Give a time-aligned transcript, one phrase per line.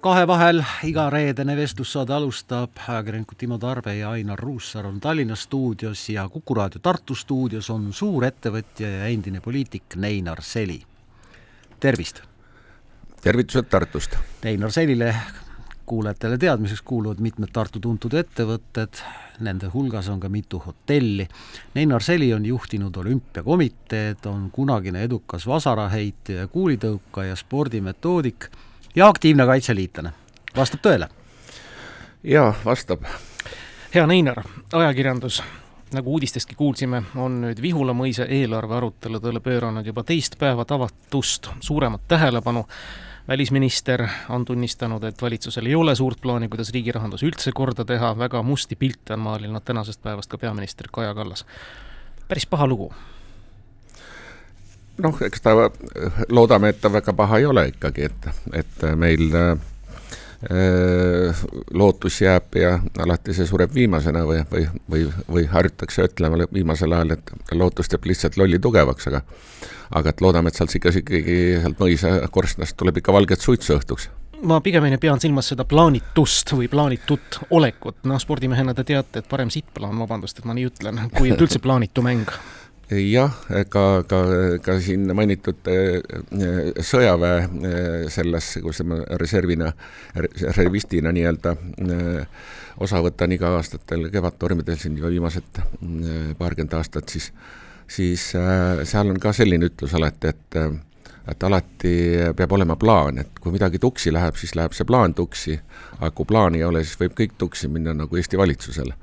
[0.00, 6.28] kahevahel iga reedene vestlussaade alustab ajakirjanikud Timo Tarve ja Ainar Ruussaar on Tallinna stuudios ja
[6.28, 10.82] Kuku raadio Tartu stuudios on suurettevõtja ja endine poliitik Neinar Seli.
[11.80, 12.22] tervist!
[13.22, 14.14] tervitused Tartust!
[14.44, 15.14] Neinar Selile
[15.86, 19.02] kuulajatele teadmiseks kuuluvad mitmed Tartu tuntud ettevõtted,
[19.40, 21.26] nende hulgas on ka mitu hotelli.
[21.74, 28.50] Neinar Seli on juhtinud olümpiakomiteed, on kunagine edukas vasaraheitja ja kuulitõukaja, spordimetoodik
[28.98, 30.10] ja aktiivne kaitseliitlane.
[30.56, 31.08] vastab tõele?
[32.24, 33.04] jaa, vastab.
[33.94, 35.42] hea Neinar, ajakirjandus,
[35.94, 42.08] nagu uudistestki kuulsime, on nüüd Vihula mõisa eelarve aruteludele pööranud juba teist päeva tavatust suuremat
[42.08, 42.64] tähelepanu.
[43.28, 48.18] välisminister on tunnistanud, et valitsusel ei ole suurt plaani, kuidas riigi rahandus üldse korda teha,
[48.18, 51.46] väga musti pilte on maalinud tänasest päevast ka peaminister Kaja Kallas.
[52.28, 52.92] päris paha lugu
[55.04, 55.54] noh, eks ta,
[56.28, 58.28] loodame, et ta väga paha ei ole ikkagi, et,
[58.60, 59.56] et meil äh,
[61.74, 67.16] lootus jääb ja alati see sureb viimasena või, või, või, või harjutakse ütlema viimasel ajal,
[67.16, 69.24] et lootust jääb lihtsalt lolli tugevaks, aga
[69.98, 74.10] aga et loodame, et sealt ikka ikkagi sealt mõisa korstnast tuleb ikka valget suitsu õhtuks.
[74.46, 79.50] Ma pigemini pean silmas seda plaanitust või plaanitut olekut, noh spordimehena te teate, et parem
[79.50, 82.30] sittplaan, vabandust, et ma nii ütlen, kui et üldse plaanitu mäng
[82.90, 83.34] jah,
[83.68, 84.18] ka, ka,
[84.64, 86.00] ka siin mainitud äh,
[86.84, 89.72] sõjaväe äh, selles, kus ma reservina,
[90.16, 91.54] reservistina nii-öelda
[92.80, 95.62] osa võtan iga-aastatel kevadtormidel siin juba viimased
[96.38, 97.32] paarkümmend aastat, siis,
[97.90, 100.60] siis seal on ka selline ütlus alati, et
[101.28, 101.90] et alati
[102.36, 105.58] peab olema plaan, et kui midagi tuksi läheb, siis läheb see plaan tuksi,
[105.98, 108.96] aga kui plaani ei ole, siis võib kõik tuksi minna nagu Eesti valitsusele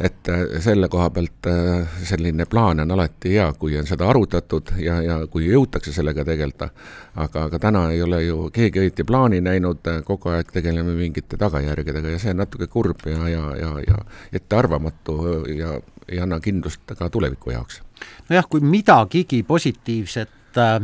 [0.00, 4.70] et äh, selle koha pealt äh, selline plaan on alati hea, kui on seda arutatud
[4.82, 6.70] ja, ja kui jõutakse sellega tegeleda.
[7.18, 12.14] aga, aga täna ei ole ju keegi õieti plaani näinud, kogu aeg tegeleme mingite tagajärgedega
[12.14, 13.98] ja see on natuke kurb ja, ja, ja, ja
[14.32, 15.18] ettearvamatu
[15.56, 17.82] ja ei anna kindlust ka tuleviku jaoks.
[18.30, 20.78] nojah, kui midagigi positiivset äh,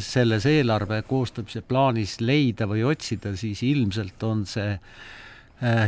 [0.00, 5.21] selles eelarve koostamise plaanis leida või otsida, siis ilmselt on see Äh,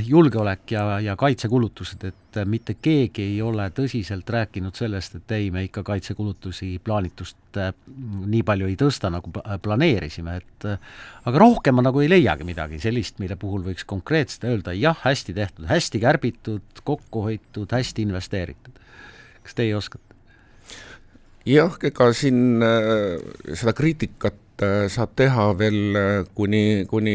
[0.06, 5.48] julgeolek ja, ja kaitsekulutused, et äh, mitte keegi ei ole tõsiselt rääkinud sellest, et ei,
[5.50, 7.72] me ikka kaitsekulutusi plaanitust äh,
[8.30, 10.68] nii palju ei tõsta, nagu planeerisime, et
[11.26, 15.34] aga rohkem ma nagu ei leiagi midagi sellist, mille puhul võiks konkreetselt öelda jah, hästi
[15.34, 18.78] tehtud, hästi kärbitud, kokku hoitud, hästi investeeritud.
[19.42, 20.14] kas teie oskate?
[21.50, 27.14] jah, ega siin seda kriitikat Äh, saab teha veel äh, kuni, kuni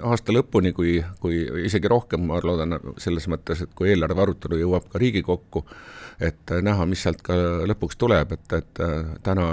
[0.00, 4.86] aasta lõpuni, kui, kui isegi rohkem, ma loodan selles mõttes, et kui eelarve arutelu jõuab
[4.88, 5.64] ka Riigikokku,
[6.20, 7.36] et äh, näha, mis sealt ka
[7.68, 8.82] lõpuks tuleb, et, et
[9.22, 9.46] täna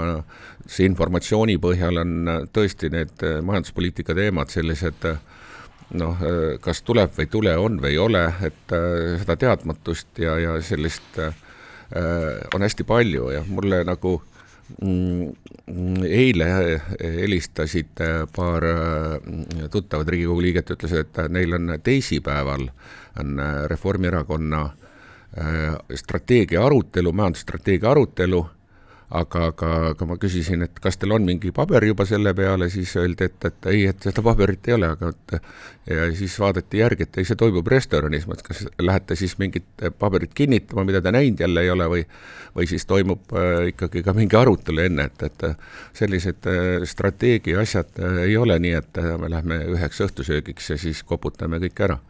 [0.66, 5.04] see informatsiooni põhjal on tõesti need majanduspoliitika teemad sellised
[6.00, 6.20] noh,
[6.62, 8.74] kas tuleb või ei tule, on või ei ole, et
[9.20, 11.34] seda teadmatust ja, ja sellist äh,
[12.54, 14.29] on hästi palju ja mulle nagu äh,
[14.80, 16.46] eile
[17.00, 18.02] helistasid
[18.36, 22.68] paar mm, tuttavat Riigikogu liiget, ütlesid, et neil on teisipäeval
[23.20, 24.68] on Reformierakonna
[25.94, 28.40] strateegia arutelu, majandusstrateegia arutelu
[29.10, 32.92] aga, aga, aga ma küsisin, et kas teil on mingi paber juba selle peale, siis
[33.00, 35.36] öeldi, et, et ei, et seda paberit ei ole, aga et
[35.90, 39.86] ja siis vaadati järgi, et ei, see toimub restoranis, ma ütlesin, kas lähete siis mingit
[39.98, 42.04] paberit kinnitama, mida te näinud jälle ei ole või
[42.56, 45.44] või siis toimub äh, ikkagi ka mingi arutelu enne, et, et
[45.96, 50.78] sellised äh, strateegia asjad äh, ei ole nii, et äh, me lähme üheks õhtusöögiks ja
[50.80, 52.00] siis koputame kõik ära.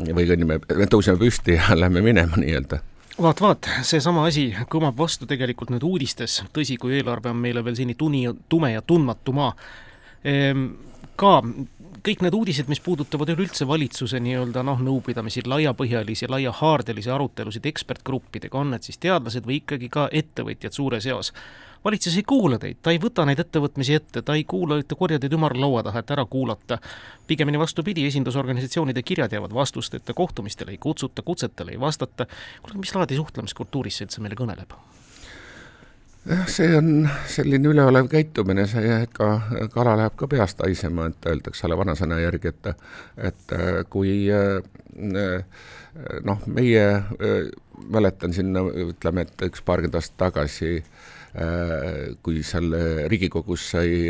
[0.00, 0.56] või kõnnime,
[0.90, 2.80] tõuseme püsti ja lähme minema nii-öelda
[3.18, 7.78] vaat, vaat, seesama asi kõmab vastu tegelikult nüüd uudistes, tõsi, kui eelarve on meile veel
[7.78, 9.54] seni tuni, tume ja tundmatu maa.
[10.24, 10.66] Ehm,,
[11.20, 11.40] ka
[12.00, 18.74] kõik need uudised, mis puudutavad üleüldse valitsuse nii-öelda noh, nõupidamisi, laiapõhjalisi, laiahaardelisi arutelusid ekspertgruppidega, on
[18.74, 21.34] need siis teadlased või ikkagi ka ettevõtjad suures eos
[21.84, 25.18] valitsus ei kuula teid, ta ei võta neid ettevõtmisi ette, ta ei kuula, ta korja
[25.20, 26.78] teid ümarlaua taha, et ära kuulata.
[27.26, 32.26] pigemini vastupidi, esindusorganisatsioonide kirjad jäävad vastusteta, kohtumistele ei kutsuta, kutsetele ei vastata.
[32.62, 34.74] kuule, mis laadi suhtlemiskultuurist see üldse meile kõneleb?
[36.26, 39.30] jah, see on selline üleolev käitumine, see ikka,
[39.72, 42.74] kala läheb ka peast haisema, et öeldakse ole vanasõna järgi, et
[43.30, 43.54] et
[43.88, 44.28] kui
[46.24, 46.84] noh, meie
[47.90, 50.82] mäletan sinna, ütleme, et üks paarkümmend aastat tagasi
[52.22, 52.72] kui seal
[53.10, 54.08] Riigikogus sai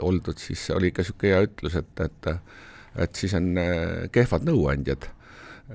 [0.00, 2.30] oldud, siis oli ikka niisugune hea ütlus, et, et
[3.02, 3.48] et siis on
[4.12, 5.08] kehvad nõuandjad.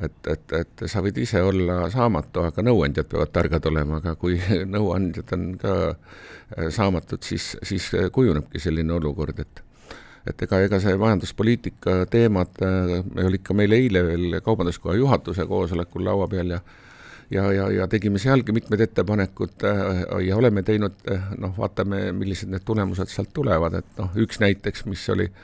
[0.03, 4.35] Et, et, et sa võid ise olla saamatu, aga nõuandjad peavad targad olema, aga kui
[4.75, 9.63] nõuandjad on ka äh, saamatud, siis, siis kujunebki selline olukord, et
[10.27, 16.03] et ega, ega see majanduspoliitika teemad äh, oli ikka meil eile veel Kaubanduskoja juhatuse koosolekul
[16.03, 16.59] laua peal ja
[17.31, 20.99] ja, ja, ja tegime sealgi mitmed ettepanekud äh, ja oleme teinud,
[21.37, 25.41] noh, vaatame, millised need tulemused sealt tulevad, et noh, üks näiteks, mis oli äh,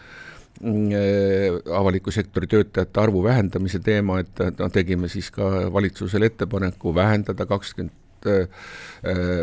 [0.61, 6.93] Mm, äh, avaliku sektori töötajate arvu vähendamise teema, et noh, tegime siis ka valitsusele ettepaneku
[6.95, 8.45] vähendada kakskümmend äh,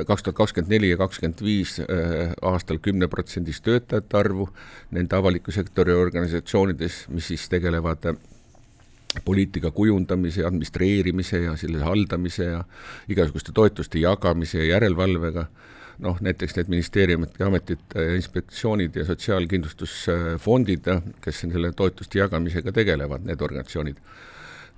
[0.06, 4.46] kaks tuhat kakskümmend neli ja kakskümmend viis äh, aastal kümneprotsendist töötajate arvu
[4.94, 8.06] nende avaliku sektori organisatsioonides, mis siis tegelevad
[9.24, 12.64] poliitika kujundamise, administreerimise ja selle haldamise ja
[13.08, 15.46] igasuguste toetuste jagamise ja järelevalvega.
[16.00, 17.82] Noh, näiteks need ministeeriumid ja ametid,
[18.16, 20.86] inspektsioonid ja sotsiaalkindlustusfondid,
[21.20, 23.98] kes selle toetuste jagamisega tegelevad, need organisatsioonid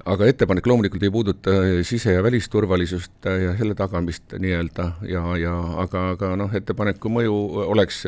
[0.09, 1.53] aga ettepanek loomulikult ei puuduta
[1.87, 4.89] sise- ja välisturvalisust ja selle tagamist nii-öelda.
[5.09, 7.37] Ja, ja aga, aga noh, ettepaneku mõju
[7.73, 8.03] oleks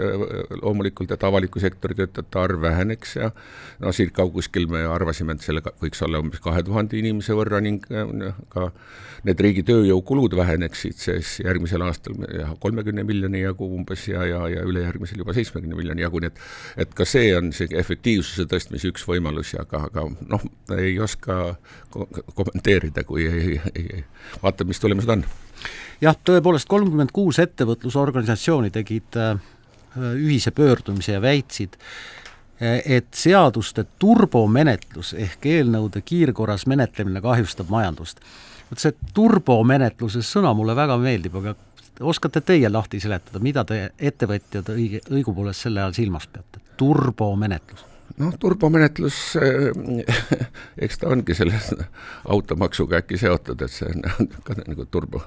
[0.63, 3.31] loomulikult, et avaliku sektori töötajate arv väheneks ja
[3.81, 7.87] no circa kuskil me arvasime, et sellega võiks olla umbes kahe tuhande inimese võrra ning
[8.53, 8.71] ka
[9.25, 12.19] need riigi tööjõukulud väheneksid siis järgmisel aastal
[12.61, 16.43] kolmekümne miljoni jagu umbes ja, ja, ja ülejärgmisel juba seitsmekümne miljoni jagu, nii et
[16.85, 20.45] et ka see on see efektiivsuse tõstmise üks võimalusi, aga, aga noh,
[20.77, 21.57] ei oska
[22.35, 24.05] kommenteerida, kui ei, ei,
[24.43, 25.25] vaata, mis tulemused on.
[26.01, 29.39] jah, tõepoolest kolmkümmend kuus ettevõtlusorganisatsiooni tegid äh,
[29.97, 38.21] ühise pöördumise ja väitsid, äh, et seaduste turbomenetlus ehk eelnõude kiirkorras menetlemine kahjustab majandust.
[38.71, 41.55] vot see turbomenetluse sõna mulle väga meeldib, aga
[42.01, 46.63] oskate teie lahti seletada, mida te ettevõtjad õige, õigupoolest selle all silmas peate?
[46.77, 49.17] turbomenetlus noh, turbomenetlus,
[50.85, 51.59] eks ta ongi selle
[52.31, 55.23] automaksuga äkki seotud, et see on ka nagu turbo,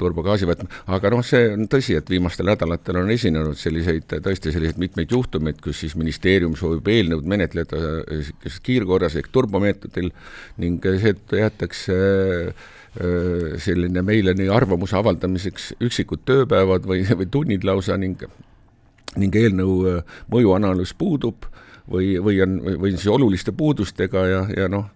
[0.00, 4.80] turbogaasi võtma, aga noh, see on tõsi, et viimastel nädalatel on esinenud selliseid, tõesti selliseid
[4.82, 7.80] mitmeid juhtumeid, kus siis ministeerium soovib eelnõud menetleda
[8.66, 10.12] kiirkorras ehk turbomeetodil
[10.60, 11.98] ning seetõttu jäetakse
[13.62, 18.20] selline meile nii arvamuse avaldamiseks üksikud tööpäevad või, või tunnid lausa ning
[19.16, 21.48] ning eelnõu mõjuanalüüs puudub
[21.90, 24.86] või, või on, või siis oluliste puudustega ja, ja noh,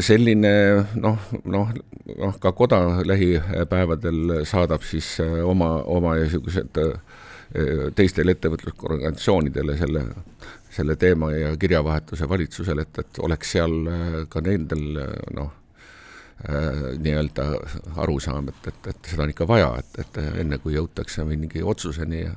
[0.00, 0.52] selline
[0.94, 1.72] noh, noh,
[2.16, 6.94] noh ka koda lähipäevadel saadab siis äh, oma, oma niisugused äh,
[7.94, 10.02] teistele ettevõtlusorganisatsioonidele selle,
[10.72, 15.04] selle teema ja kirjavahetuse valitsusele, et, et oleks seal äh, ka nendel
[15.36, 15.54] noh,
[16.46, 17.44] nii-öelda
[18.02, 22.20] arusaam, et, et, et seda on ikka vaja, et, et enne kui jõutakse mingi otsuseni
[22.26, 22.34] ja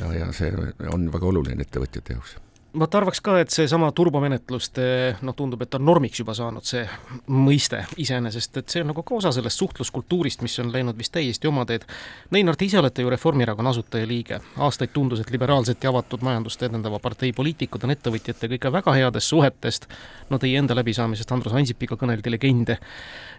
[0.00, 0.50] ja, ja see
[0.90, 2.34] on väga oluline ettevõtjate jaoks
[2.78, 4.84] vaata, arvaks ka, et seesama turbomenetluste
[5.24, 6.82] noh, tundub, et on normiks juba saanud see
[7.30, 11.50] mõiste iseenesest, et see on nagu ka osa sellest suhtluskultuurist, mis on läinud vist täiesti
[11.50, 11.86] oma teed.
[12.34, 14.40] Neinar, te ise olete ju Reformierakonna asutajaliige.
[14.56, 19.30] aastaid tundus, et liberaalset ja avatud majandust edendava partei poliitikud on ettevõtjatega ikka väga headest
[19.30, 19.86] suhetest,
[20.30, 22.78] no teie enda läbisaamisest Andrus Ansipiga kõneldi legende.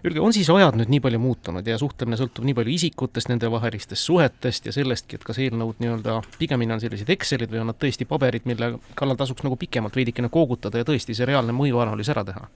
[0.06, 4.06] Öelge, on siis ajad nüüd nii palju muutunud ja suhtlemine sõltub nii palju isikutest, nendevahelistest
[4.06, 8.06] suhetest ja sellestki, et kas eelnõud nii-öelda pigemini on sellised Excelid või on nad tõesti
[8.08, 12.48] paberid, mille kallal tasuks nagu pikemalt veidikene koogutada ja tõesti see reaalne mõjuanalüüs ära teha?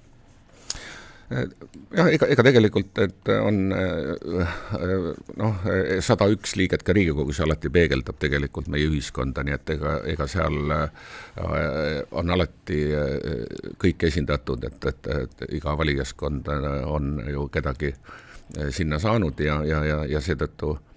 [1.30, 5.68] jah, ega, ega tegelikult, et on noh,
[6.06, 10.74] sada üks liiget ka Riigikogus alati peegeldab tegelikult meie ühiskonda, nii et ega, ega seal
[12.18, 12.82] on alati
[13.82, 16.50] kõik esindatud, et, et, et iga valijaskond
[16.90, 17.94] on ju kedagi
[18.74, 20.89] sinna saanud ja, ja, ja, ja seetõttu Äh,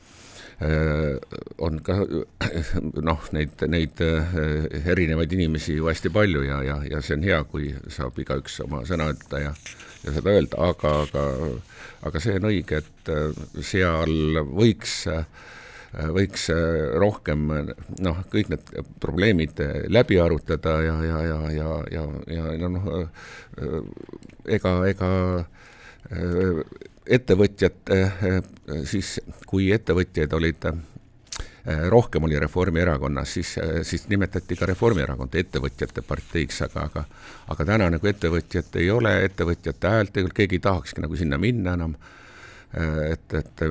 [1.62, 1.99] on ka
[3.09, 4.35] noh, neid, neid äh,
[4.92, 8.83] erinevaid inimesi ju hästi palju ja, ja, ja see on hea, kui saab igaüks oma
[8.88, 9.54] sõna öelda ja,
[10.04, 11.25] ja seda öelda, aga, aga,
[12.09, 15.02] aga see on õige, et äh, seal võiks
[15.92, 16.47] võiks
[16.97, 17.50] rohkem
[18.00, 19.59] noh, kõik need probleemid
[19.92, 22.87] läbi arutada ja, ja, ja, ja, ja, ja noh,
[24.49, 25.11] ega, ega
[27.06, 27.92] ettevõtjad
[28.88, 29.16] siis,
[29.47, 30.66] kui ettevõtjaid olid
[31.88, 33.52] rohkem oli Reformierakonnas, siis,
[33.87, 37.04] siis nimetati ka Reformierakonda ettevõtjate parteiks, aga, aga
[37.54, 41.76] aga täna nagu ettevõtjat ei ole, ettevõtjate häält tegelikult keegi ei tahakski nagu sinna minna
[41.78, 41.94] enam.
[42.73, 43.62] Et, et,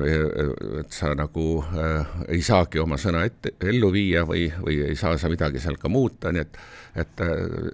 [0.78, 5.16] et sa nagu äh, ei saagi oma sõna ette, ellu viia või, või ei saa
[5.18, 6.60] sa midagi seal ka muuta, nii et
[7.02, 7.22] et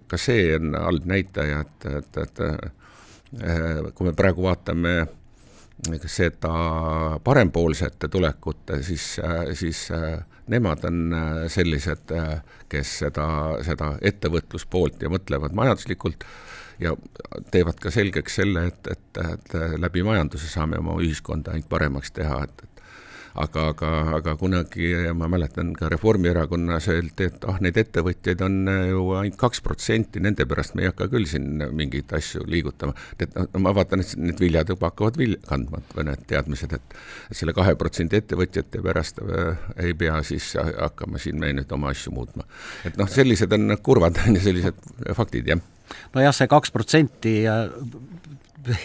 [0.09, 4.95] ka see on halb näitaja, et, et, et äh, kui me praegu vaatame
[6.11, 6.53] seda
[7.25, 9.05] parempoolsete tulekut, siis,
[9.55, 9.85] siis
[10.51, 11.15] nemad on
[11.53, 12.15] sellised,
[12.69, 13.29] kes seda,
[13.67, 16.27] seda ettevõtluspoolt ja mõtlevad majanduslikult
[16.83, 16.95] ja
[17.51, 22.43] teevad ka selgeks selle, et, et, et läbi majanduse saame oma ühiskonda ainult paremaks teha,
[22.47, 22.78] et, et
[23.35, 29.05] aga, aga, aga kunagi ma mäletan ka Reformierakonnas öeldi, et ah, neid ettevõtjaid on ju
[29.19, 32.95] ainult kaks protsenti, nende pärast me ei hakka küll siin mingeid asju liigutama.
[33.21, 36.99] et no ma vaatan, et need viljad juba hakkavad vilja kandma, või need teadmised, et
[37.33, 42.15] selle kahe protsendi ettevõtjate pärast äh, ei pea siis hakkama siin me nüüd oma asju
[42.15, 42.47] muutma.
[42.89, 45.63] et noh, sellised on kurvad, on ju, sellised faktid, jah
[46.15, 47.35] nojah, see kaks protsenti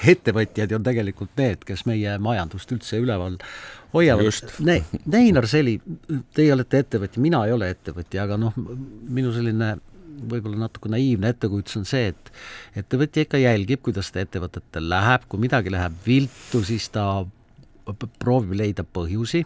[0.07, 3.37] ettevõtjad on tegelikult need, kes meie majandust üldse üleval
[3.93, 4.53] hoiavad.
[4.65, 5.77] Ne-, Neinar Seli,
[6.35, 9.75] teie olete ettevõtja, mina ei ole ettevõtja, aga noh, minu selline
[10.29, 15.41] võib-olla natuke naiivne ettekujutus on see, et ettevõtja ikka jälgib, kuidas ta ettevõtetel läheb, kui
[15.41, 17.25] midagi läheb viltu, siis ta
[18.21, 19.43] proovib leida põhjusi,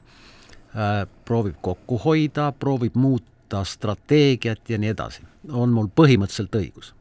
[0.76, 5.26] äh, proovib kokku hoida, proovib muuta strateegiat ja nii edasi.
[5.48, 6.94] on mul põhimõtteliselt õigus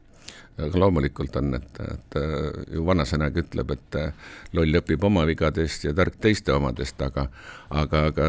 [0.57, 2.17] aga loomulikult on, et, et
[2.73, 3.97] ju vanasõnagi ütleb, et
[4.57, 7.27] loll õpib oma vigadest ja tark teiste omadest, aga
[7.69, 8.27] aga, aga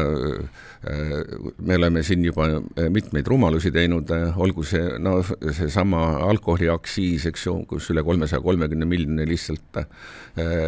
[1.59, 2.47] me oleme siin juba
[2.91, 9.27] mitmeid rumalusi teinud, olgu see, no seesama alkoholiaktsiis, eks ju, kus üle kolmesaja kolmekümne miljoni
[9.29, 9.83] lihtsalt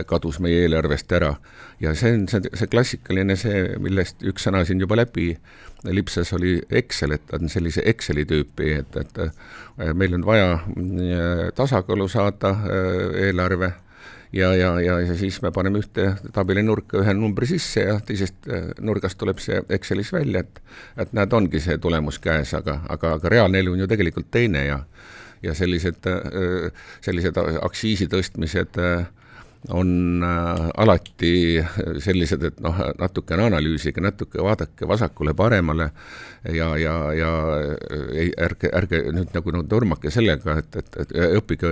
[0.10, 1.36] kadus meie eelarvest ära.
[1.82, 5.34] ja see on see, see klassikaline, see, millest üks sõna siin juba läbi
[5.84, 10.60] lipsas, oli Excel, et ta on sellise Exceli tüüpi, et, et meil on vaja
[11.58, 12.54] tasakaalu saada
[13.18, 13.72] eelarve
[14.34, 18.70] ja, ja, ja, ja siis me paneme ühte tabelinurka ühe numbri sisse ja teisest äh,
[18.80, 20.62] nurgast tuleb see Excelis välja, et
[21.04, 24.66] et näed, ongi see tulemus käes, aga, aga, aga reaalne elu on ju tegelikult teine
[24.66, 24.80] ja
[25.44, 26.70] ja sellised, äh,
[27.02, 29.10] sellised aktsiisi tõstmised äh,
[29.70, 31.62] on äh, alati
[32.02, 35.92] sellised, et noh, natukene analüüsige, natuke vaadake vasakule-paremale
[36.56, 37.32] ja, ja, ja
[38.10, 41.70] ei, ärge, ärge nüüd nagu no, tormake sellega, et, et, et õppige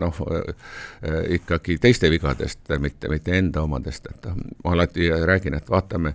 [0.00, 0.20] noh,
[1.36, 4.28] ikkagi teiste vigadest, mitte, mitte enda omadest, et
[4.64, 6.12] ma alati räägin, et vaatame,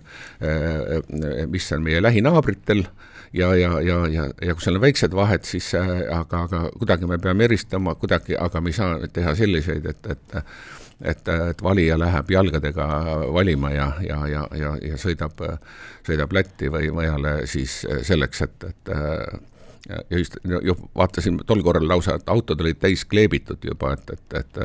[1.50, 2.86] mis on meie lähinaabritel
[3.34, 7.18] ja, ja, ja, ja, ja kui seal on väiksed vahed, siis aga, aga kuidagi me
[7.18, 10.36] peame eristama, kuidagi, aga me ei saa teha selliseid, et, et
[11.00, 12.86] et, et valija läheb jalgadega
[13.32, 15.42] valima ja, ja, ja, ja, ja sõidab,
[16.06, 18.94] sõidab Lätti või mujale siis selleks, et, et
[19.88, 24.40] ja just ju vaatasin tol korral lausa, et autod olid täis kleebitud juba, et, et,
[24.42, 24.64] et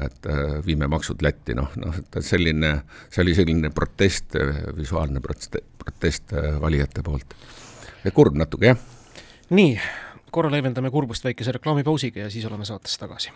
[0.00, 0.26] et
[0.62, 2.68] viime maksud Lätti, noh, noh, et selline,
[3.10, 4.36] see oli selline protest,
[4.76, 6.30] visuaalne protest, protest
[6.62, 7.34] valijate poolt.
[8.14, 8.78] kurb natuke, jah.
[9.50, 9.74] nii,
[10.30, 13.34] korra leevendame kurbust väikese reklaamipausiga ja siis oleme saates tagasi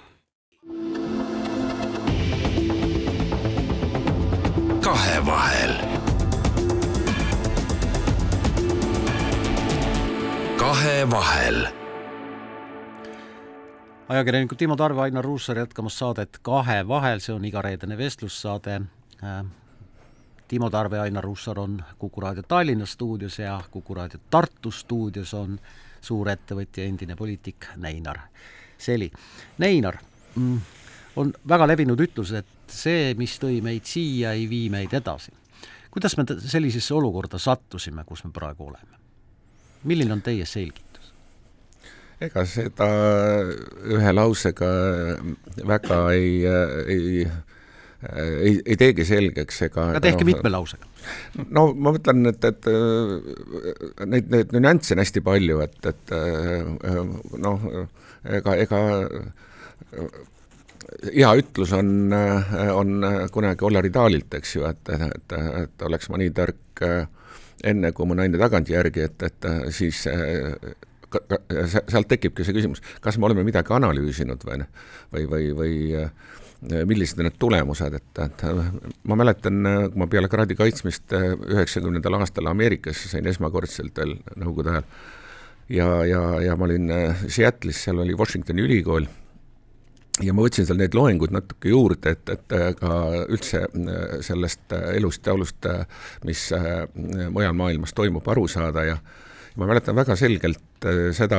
[4.94, 5.74] kahevahel.
[10.58, 11.66] kahevahel.
[14.08, 18.74] ajakirjanikud Timo Tarve, Ainar Ruussaar jätkamas saadet Kahevahel, see on igareedene vestlussaade.
[19.24, 19.44] Äh,
[20.48, 25.34] Timo Tarve ja Ainar Ruussaar on Kuku raadio Tallinna stuudios ja Kuku raadio Tartu stuudios
[25.34, 25.58] on
[26.00, 28.18] suurettevõtja, endine poliitik Neinar
[28.78, 29.10] Seli.
[29.58, 29.98] Neinar
[30.34, 30.60] mm,,
[31.16, 35.32] on väga levinud ütlus, et see, mis tõi meid siia, ei vii meid edasi.
[35.94, 38.98] kuidas me sellisesse olukorda sattusime, kus me praegu oleme?
[39.84, 41.12] milline on teie selgitus?
[42.20, 42.88] ega seda
[43.96, 44.70] ühe lausega
[45.66, 46.44] väga ei,
[46.88, 47.26] ei
[48.12, 50.88] ei, ei teegi selgeks ega aga tehke no, mitme lausega.
[51.56, 52.68] no ma mõtlen, et, et
[54.04, 56.14] neid, neid nüansse on hästi palju, et, et
[57.46, 57.66] noh,
[58.40, 58.82] ega, ega
[61.10, 62.14] hea ütlus on,
[62.74, 66.84] on kunagi Ollari Taalilt, eks ju, et, et, et oleks ma nii tark
[67.64, 73.44] enne, kui mu naine tagantjärgi, et, et siis sealt tekibki see küsimus, kas me oleme
[73.46, 74.64] midagi analüüsinud või,
[75.14, 78.46] või, või, või millised on need tulemused, et, et
[79.04, 79.56] ma mäletan,
[79.92, 84.88] kui ma peale kraadi kaitsmist üheksakümnendal aastal Ameerikasse sain esmakordselt veel Nõukogude ajal
[85.68, 86.90] ja, ja, ja ma olin
[87.26, 89.08] Seattle'is, seal oli Washingtoni ülikool
[90.22, 94.74] ja ma võtsin seal neid loenguid natuke juurde, et, et äh, ka üldse äh, sellest
[94.76, 95.66] äh, elust ja olust,
[96.26, 96.46] mis
[97.34, 98.98] mujal maailmas toimub, aru saada ja
[99.58, 101.38] ma mäletan väga selgelt seda,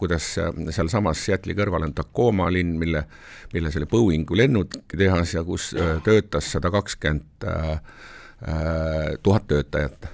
[0.00, 3.04] kuidas sealsamas Seattle'i kõrval on Tacoma linn, mille,
[3.52, 5.68] milles oli Boeingu lennukitehas ja kus
[6.06, 7.46] töötas sada kakskümmend
[9.22, 10.10] tuhat töötajat äh,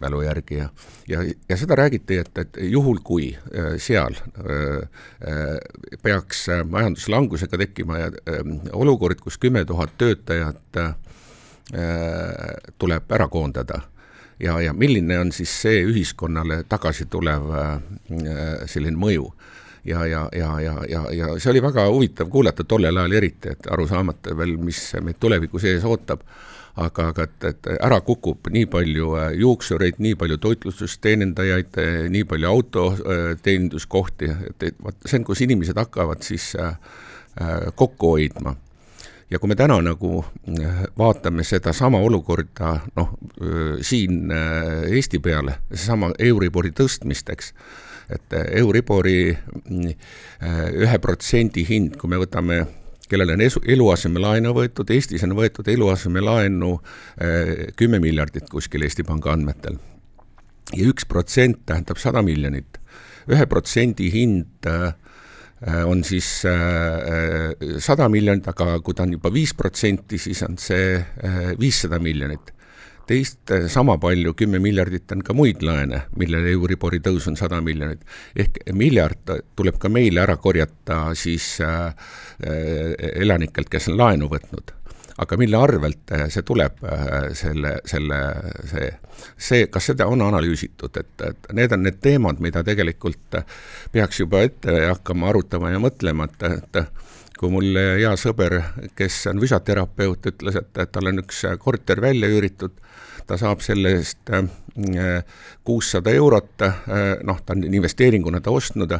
[0.00, 0.68] mälu järgi ja,
[1.08, 4.16] ja, ja seda räägiti, et, et juhul, kui äh, seal
[6.02, 8.08] peaks majanduslangusega tekkima ja
[8.72, 10.80] olukord, kus kümme tuhat töötajat
[12.78, 13.80] tuleb ära koondada
[14.40, 17.50] ja, ja milline on siis see ühiskonnale tagasi tulev
[18.70, 19.28] selline mõju
[19.86, 23.70] ja, ja, ja, ja, ja, ja see oli väga huvitav kuulata tollel ajal eriti, et
[23.70, 26.26] aru saamata veel, mis meid tulevikus ees ootab.
[26.76, 32.26] Aga, aga et, et ära kukub nii palju äh, juuksureid, nii palju toitlustusteenindajaid, äh, nii
[32.28, 36.76] palju autoteeninduskohti, et, et vot see on, kus inimesed hakkavad siis äh,
[37.80, 38.52] kokku hoidma.
[39.32, 40.20] Ja kui me täna nagu
[41.00, 43.16] vaatame sedasama olukorda noh,
[43.82, 47.50] siin Eesti peale, seesama Euribori tõstmist, eks,
[48.12, 49.20] et Euribori
[50.82, 52.60] ühe protsendi hind, kui me võtame
[53.10, 59.34] kellel on esu, eluasemelaenu võetud, Eestis on võetud eluasemelaenu eh, kümme miljardit kuskil Eesti Panga
[59.34, 59.78] andmetel.
[60.74, 62.78] ja üks protsent tähendab sada miljonit.
[63.30, 64.66] ühe protsendi hind
[65.86, 66.26] on siis
[67.80, 70.98] sada miljonit, aga kui ta on juba viis protsenti, siis on see
[71.58, 72.52] viissada miljonit
[73.06, 77.60] teist eh, sama palju, kümme miljardit on ka muid laene, millele Euribori tõus on sada
[77.64, 78.02] miljonit.
[78.36, 81.94] ehk miljard tuleb ka meile ära korjata siis äh,
[83.14, 84.74] elanikelt, kes on laenu võtnud
[85.16, 86.82] aga mille arvelt see tuleb,
[87.32, 88.18] selle, selle,
[88.68, 88.90] see,
[89.48, 93.38] see, kas seda on analüüsitud, et, et need on need teemad, mida tegelikult
[93.94, 98.58] peaks juba ette hakkama arutama ja mõtlema, et, et kui mul hea sõber,
[98.96, 102.76] kes on füsioterapeut, ütles, et, et tal on üks korter välja üüritud.
[103.26, 104.46] Ta saab selle eest äh,
[105.66, 108.94] kuussada eurot, äh, noh, ta on investeeringuna ta ostnud,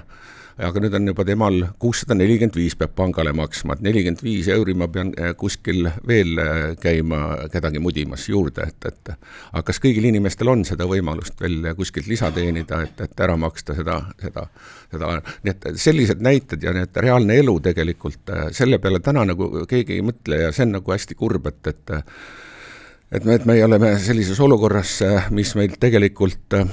[0.56, 4.74] aga nüüd on juba temal kuussada nelikümmend viis peab pangale maksma, et nelikümmend viis euri
[4.78, 6.40] ma pean äh, kuskil veel
[6.80, 12.08] käima kedagi mudimas juurde, et, et aga kas kõigil inimestel on seda võimalust veel kuskilt
[12.10, 14.46] lisa teenida, et, et ära maksta seda, seda,
[14.92, 15.12] seda,
[15.44, 20.04] nii et sellised näited ja need reaalne elu tegelikult, selle peale täna nagu keegi ei
[20.06, 21.96] mõtle ja see on nagu hästi kurb, et, et
[23.12, 24.98] et me, et me oleme sellises olukorras,
[25.34, 26.64] mis meil tegelikult äh,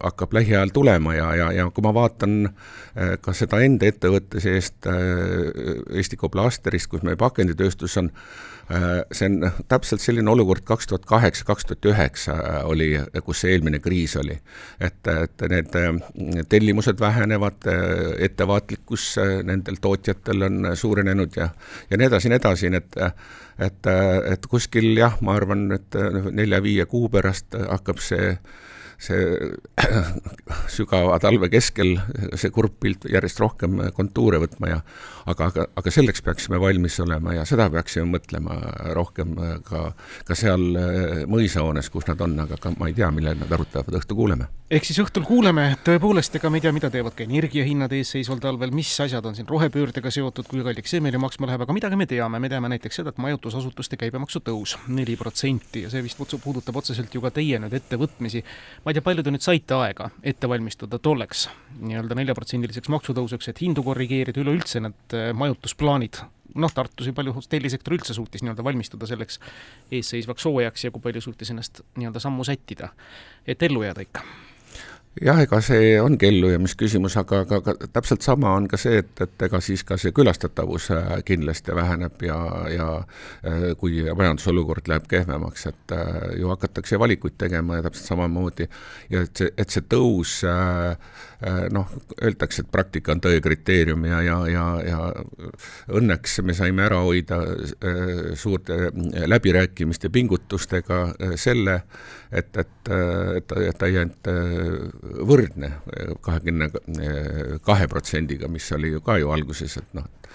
[0.00, 4.88] hakkab lähiajal tulema ja, ja, ja kui ma vaatan äh, ka seda enda ettevõtte seest
[4.90, 8.12] äh, Eesti Koplasteris, kus meie pakenditööstus on
[9.12, 12.34] see on täpselt selline olukord kaks tuhat kaheksa, kaks tuhat üheksa
[12.66, 12.88] oli,
[13.24, 14.34] kus see eelmine kriis oli.
[14.80, 19.08] et, et need äh, tellimused vähenevad, äh, ettevaatlikkus
[19.46, 21.48] nendel tootjatel on suurenenud ja,
[21.90, 23.02] ja nii edasi, nii edasi, nii et
[23.56, 23.86] et,
[24.32, 25.96] et kuskil jah, ma arvan, et
[26.36, 28.34] nelja-viie kuu pärast hakkab see
[28.98, 29.50] see
[30.76, 31.96] sügava talve keskel
[32.34, 34.80] see kurb pilt järjest rohkem kontuure võtma ja
[35.26, 38.56] aga, aga, aga selleks peaksime valmis olema ja seda peaksime mõtlema
[38.96, 39.34] rohkem
[39.66, 39.82] ka,
[40.26, 40.64] ka seal
[41.30, 44.48] mõisahoones, kus nad on, aga ka ma ei tea, millal nad arutavad, õhtul kuuleme.
[44.70, 48.72] ehk siis õhtul kuuleme, tõepoolest, ega me ei tea, mida teevad ka energiahinnad eesseisval talvel,
[48.74, 52.08] mis asjad on siin rohepöördega seotud, kui kalliks see meile maksma läheb, aga midagi me
[52.10, 56.78] teame, me teame näiteks seda, et majutusasutuste käibemaksu tõus neli protsenti ja see vist puudutab
[56.82, 58.42] otseselt ju ka teie nüüd ettevõtmisi
[58.86, 61.48] ma ei tea, palju te nüüd saite aega ette valmistuda tolleks
[61.80, 66.20] nii-öelda neljaprotsendiliseks maksutõusuks, et hindu korrigeerida, üleüldse need äh, majutusplaanid,
[66.62, 69.40] noh, Tartus ja palju hotellisektor üldse suutis nii-öelda valmistuda selleks
[69.90, 72.94] eesseisvaks soojaks ja kui palju suutis ennast nii-öelda sammu sättida,
[73.42, 74.22] et ellu jääda ikka
[75.22, 79.44] jah, ega see ongi ellujäämisküsimus, aga, aga, aga täpselt sama on ka see, et, et
[79.48, 82.38] ega siis ka see külastatavus äh, kindlasti väheneb ja,
[82.72, 88.68] ja äh, kui majandusolukord läheb kehvemaks, et äh, ju hakatakse valikuid tegema ja täpselt samamoodi.
[89.10, 90.40] Ja et see, et see tõus
[91.70, 91.90] noh,
[92.22, 95.00] öeldakse, et praktika on tõe kriteerium ja, ja, ja, ja
[95.98, 97.42] õnneks me saime ära hoida
[98.38, 98.90] suurte
[99.28, 101.00] läbirääkimiste pingutustega
[101.36, 101.80] selle,
[102.32, 102.92] et, et,
[103.36, 104.30] et, et ta ei jäänud
[105.28, 105.72] võrdne
[106.24, 106.70] kahekümne
[107.66, 110.30] kahe protsendiga, mis oli ju ka ju alguses, et noh, et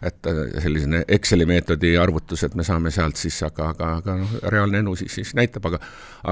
[0.00, 5.12] selline Exceli meetodi arvutused me saame sealt siis, aga, aga, aga noh, reaalne elu siis,
[5.18, 5.80] siis näitab, aga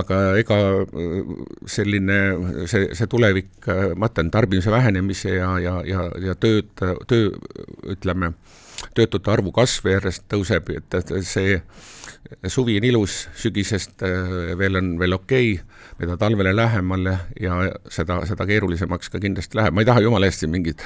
[0.01, 0.59] aga ega
[1.69, 2.19] selline,
[2.71, 6.73] see, see tulevik, ma ütlen, tarbimise vähenemise ja, ja, ja, ja tööd,
[7.11, 7.35] töö,
[7.93, 8.33] ütleme,
[8.95, 11.59] töötute arvu kasv järjest tõuseb, et, see
[12.51, 17.57] suvi on ilus, sügisest äh, veel on veel okei okay,, mida talvele lähemale ja
[17.91, 20.85] seda, seda keerulisemaks ka kindlasti läheb, ma ei taha jumala eest siin mingit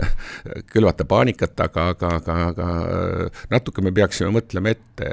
[0.72, 5.10] külvata paanikat, aga, aga, aga, aga äh, natuke me peaksime mõtlema ette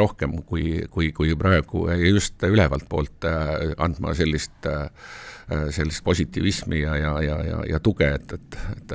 [0.00, 4.88] rohkem kui, kui, kui praegu ja just ülevalt poolt äh, andma sellist Äh,
[5.70, 8.94] sellist positiivismi ja, ja, ja, ja, ja tuge, et, et, et,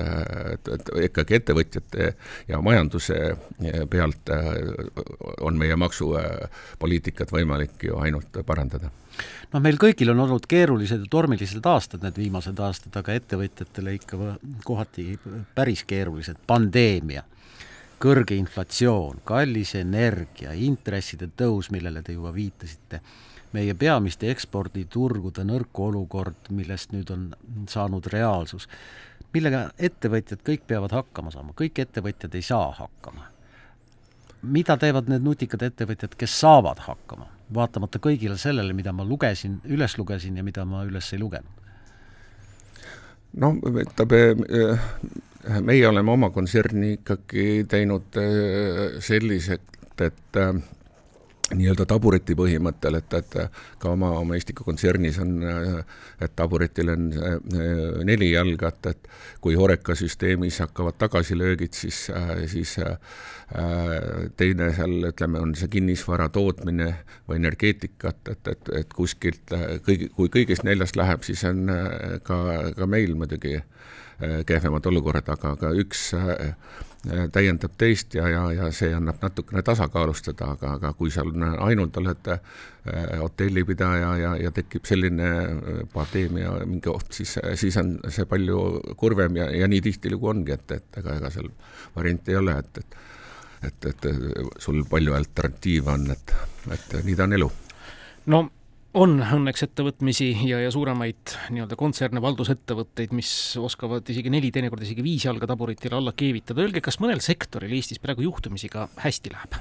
[0.54, 2.14] et, et ikkagi ettevõtjate
[2.50, 3.20] ja majanduse
[3.90, 4.48] pealt äh,
[5.46, 8.92] on meie maksupoliitikat võimalik ju ainult parandada.
[9.54, 14.36] Noh, meil kõigil on olnud keerulised ja tormilised aastad need viimased aastad, aga ettevõtjatele ikka
[14.66, 15.12] kohati
[15.56, 17.26] päris keerulised, pandeemia,
[18.00, 23.02] kõrge inflatsioon, kallis energia, intresside tõus, millele te juba viitasite
[23.54, 27.30] meie peamiste eksporditurgude nõrk olukord, millest nüüd on
[27.70, 28.68] saanud reaalsus,
[29.34, 33.28] millega ettevõtjad kõik peavad hakkama saama, kõik ettevõtjad ei saa hakkama.
[34.42, 39.98] mida teevad need nutikad ettevõtjad, kes saavad hakkama, vaatamata kõigile sellele, mida ma lugesin, üles
[39.98, 41.60] lugesin ja mida ma üles ei lugenud?
[43.34, 44.22] noh, ütleme,
[45.62, 50.56] meie oleme oma kontserni ikkagi teinud äh, selliselt, et äh,
[51.56, 53.38] nii-öelda tabureti põhimõttel, et, et
[53.82, 55.40] ka oma, oma Estika kontsernis on,
[56.22, 57.08] et taburetil on
[58.06, 59.10] neli jalga, et, et
[59.42, 62.06] kui Horeca süsteemis hakkavad tagasilöögid, siis,
[62.52, 62.76] siis
[64.38, 66.92] teine seal, ütleme, on see kinnisvara tootmine
[67.30, 71.66] või energeetika, et, et, et, et kuskilt kõigi, kui kõigist neljast läheb, siis on
[72.24, 72.40] ka,
[72.78, 73.58] ka meil muidugi
[74.20, 76.54] kehvemad olukorrad, aga, aga üks Äh,
[77.32, 81.32] täiendab teist ja, ja, ja see annab natukene tasakaalustada, aga, aga kui seal
[81.64, 87.96] ainult olete äh, hotellipidaja ja, ja tekib selline äh, pandeemia mingi oht, siis, siis on
[88.12, 88.60] see palju
[89.00, 91.48] kurvem ja, ja nii tihtilugu ongi, et, et ega, ega seal
[91.96, 93.00] varianti ei ole, et, et
[93.60, 94.06] et, et
[94.64, 96.32] sul palju alternatiive on, et,
[96.72, 97.50] et nii ta on elu.
[98.32, 98.38] no
[98.98, 105.06] on õnneks ettevõtmisi ja, ja suuremaid nii-öelda kontserne, valdusettevõtteid, mis oskavad isegi neli, teinekord isegi
[105.06, 106.64] viis jalga taburitile alla keevitada.
[106.66, 109.60] Öelge, kas mõnel sektoril Eestis praegu juhtumisi ka hästi läheb?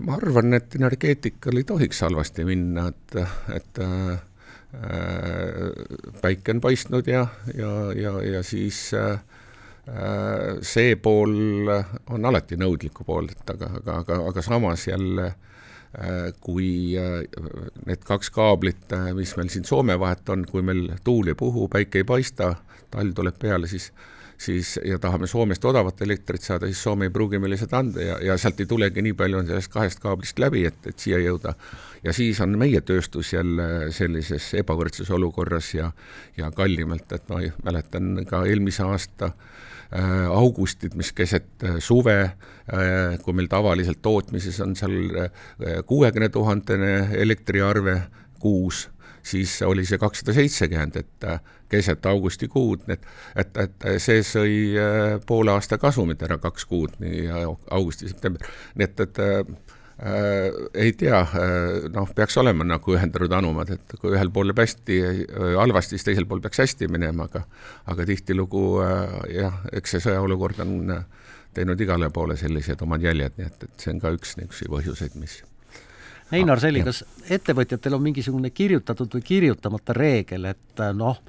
[0.00, 3.16] ma arvan, et energeetikal ei tohiks halvasti minna, et,
[3.52, 4.20] et äh,
[6.22, 9.18] päike on paistnud ja, ja, ja, ja siis äh,
[10.64, 15.53] see pool on alati nõudliku pool, et aga, aga, aga, aga samas jälle Äh,
[16.40, 17.22] kui äh,
[17.86, 21.68] need kaks kaablit, äh, mis meil siin Soome vahet on, kui meil tuul ei puhu,
[21.70, 22.54] päike ei paista,
[22.90, 23.92] talv tuleb peale, siis
[24.44, 28.16] siis ja tahame Soomest odavat elektrit saada, siis Soome ei pruugi meile seda anda ja,
[28.26, 31.54] ja sealt ei tulegi nii palju sellest kahest kaablist läbi, et, et siia jõuda.
[32.02, 35.92] ja siis on meie tööstus jälle sellises ebavõrdses olukorras ja,
[36.36, 39.73] ja kallimalt, et ma mäletan ka eelmise aasta äh, Äh,
[40.30, 45.28] augustit, mis keset äh, suve, äh, kui meil tavaliselt tootmises on seal
[45.86, 48.00] kuuekümne tuhandene elektriarve
[48.40, 48.88] kuus,
[49.24, 51.28] siis oli see kakssada seitsekümmend, et
[51.72, 53.06] keset augustikuud, et,
[53.40, 54.56] et, et see sõi
[55.26, 58.44] poole aasta kasumit ära kaks kuud, nii augusti-september,
[58.76, 59.63] nii et, et
[59.94, 64.64] Äh, ei tea äh,, noh, peaks olema nagu ühendatud anumad, et kui ühel pool läheb
[64.64, 67.44] hästi äh, halvasti, siis teisel pool peaks hästi minema, aga
[67.92, 71.04] aga tihtilugu äh, jah, eks see sõjaolukord on äh,
[71.54, 75.18] teinud igale poole sellised omad jäljed, nii et, et see on ka üks niisuguseid põhjuseid,
[75.22, 75.36] mis
[76.34, 81.20] Einar Selli, kas ettevõtjatel on mingisugune kirjutatud või kirjutamata reegel, et äh, noh,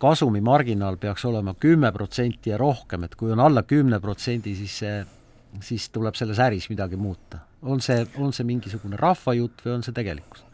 [0.00, 4.96] kasumimarginaal peaks olema kümme protsenti ja rohkem, et kui on alla kümne protsendi, siis see,
[5.60, 7.42] siis tuleb selles äris midagi muuta?
[7.62, 10.44] On see, on see mingisugune rahvajutt või on see tegelikkus?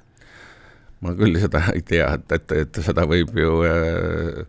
[1.04, 4.44] ma küll seda ei tea, et, et, et seda võib ju äh,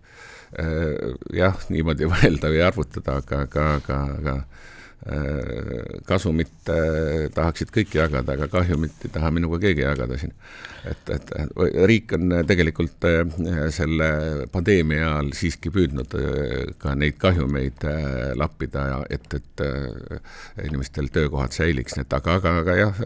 [0.62, 4.38] äh, jah, niimoodi mõelda või arvutada, aga, aga, aga, aga
[6.10, 10.32] kasumit äh, tahaksid kõik jagada, aga kahjumit ei taha minuga keegi jagada siin.
[10.90, 11.34] et, et
[11.86, 13.22] riik on tegelikult äh,
[13.74, 14.10] selle
[14.52, 16.16] pandeemia ajal siiski püüdnud
[16.82, 17.86] ka neid kahjumeid
[18.40, 19.66] lappida ja et, et
[20.66, 23.04] inimestel töökohad säiliks, nii et aga, aga, aga jah,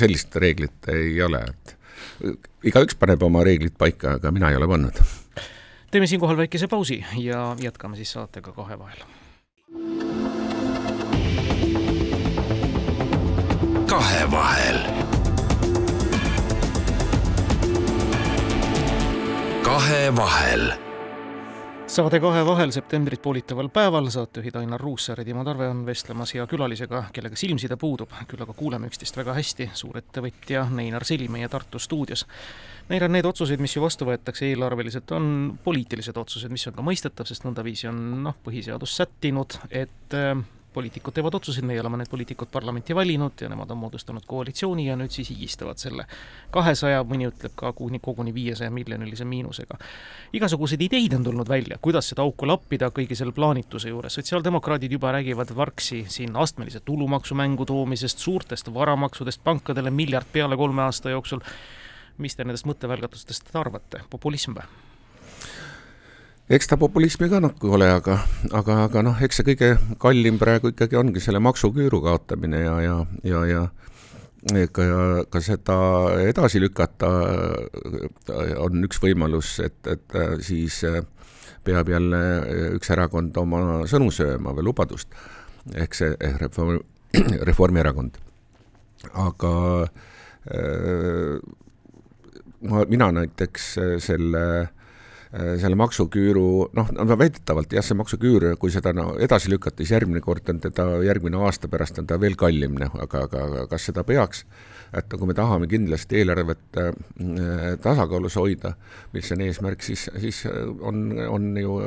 [0.00, 2.34] sellist reeglit ei ole, et
[2.66, 5.00] igaüks paneb oma reeglid paika, aga mina ei ole pannud.
[5.94, 8.52] teeme siinkohal väikese pausi ja jätkame siis saatega
[13.98, 14.76] kahe vahel
[19.64, 20.66] kahevahel.
[20.68, 20.72] kahevahel
[21.86, 26.46] saade Kahe vahel septembrit poolitaval päeval saatejuhid Ainar Ruussaar ja Timo Tarve on vestlemas hea
[26.46, 31.80] külalisega, kellega silmside puudub, küll aga kuuleme üksteist väga hästi, suurettevõtja Neinar Sili meie Tartu
[31.82, 32.22] stuudios.
[32.92, 37.26] Neinar, need otsused, mis ju vastu võetakse eelarveliselt, on poliitilised otsused, mis on ka mõistetav,
[37.26, 40.36] sest nõndaviisi on noh, põhiseadus sättinud, et äh,
[40.72, 44.96] poliitikud teevad otsuseid, meie oleme need poliitikud parlamenti valinud ja nemad on moodustanud koalitsiooni ja
[44.96, 46.06] nüüd siis higistavad selle
[46.54, 49.78] kahesaja, mõni ütleb ka kuni, koguni viiesaja miljonilise miinusega.
[50.32, 55.12] igasuguseid ideid on tulnud välja, kuidas seda auku lappida kõigi selle plaanituse juures, sotsiaaldemokraadid juba
[55.12, 61.40] räägivad vargsi siin astmelise tulumaksu mängu toomisest, suurtest varamaksudest pankadele, miljard peale kolme aasta jooksul,
[62.18, 64.87] mis te nendest mõttevälgatustest arvate, populism või?
[66.48, 68.18] Eks ta populismi ka nagu ole, aga,
[68.56, 72.96] aga, aga noh, eks see kõige kallim praegu ikkagi ongi selle maksuküüru kaotamine ja, ja,
[73.28, 73.64] ja, ja
[74.56, 75.78] ega ka seda
[76.24, 77.10] edasi lükata
[78.62, 80.80] on üks võimalus, et, et siis
[81.66, 82.22] peab jälle
[82.78, 85.12] üks erakond oma sõnu sööma või lubadust,
[85.74, 86.80] ehk see ehk Reform,
[87.50, 88.16] Reformierakond.
[89.12, 89.52] aga
[90.48, 91.36] äh,
[92.62, 94.44] ma, mina näiteks selle
[95.30, 96.44] selle maksuküüru,
[96.76, 100.62] noh, no väidetavalt jah, see maksuküür, kui seda no edasi lükata, siis järgmine kord on
[100.64, 104.46] teda, järgmine aasta pärast on ta veel kallim, noh, aga, aga kas seda peaks,
[104.96, 106.90] et kui me tahame kindlasti eelarvet äh,
[107.82, 108.74] tasakaalus hoida,
[109.12, 111.78] mis on eesmärk, siis, siis on, on ju,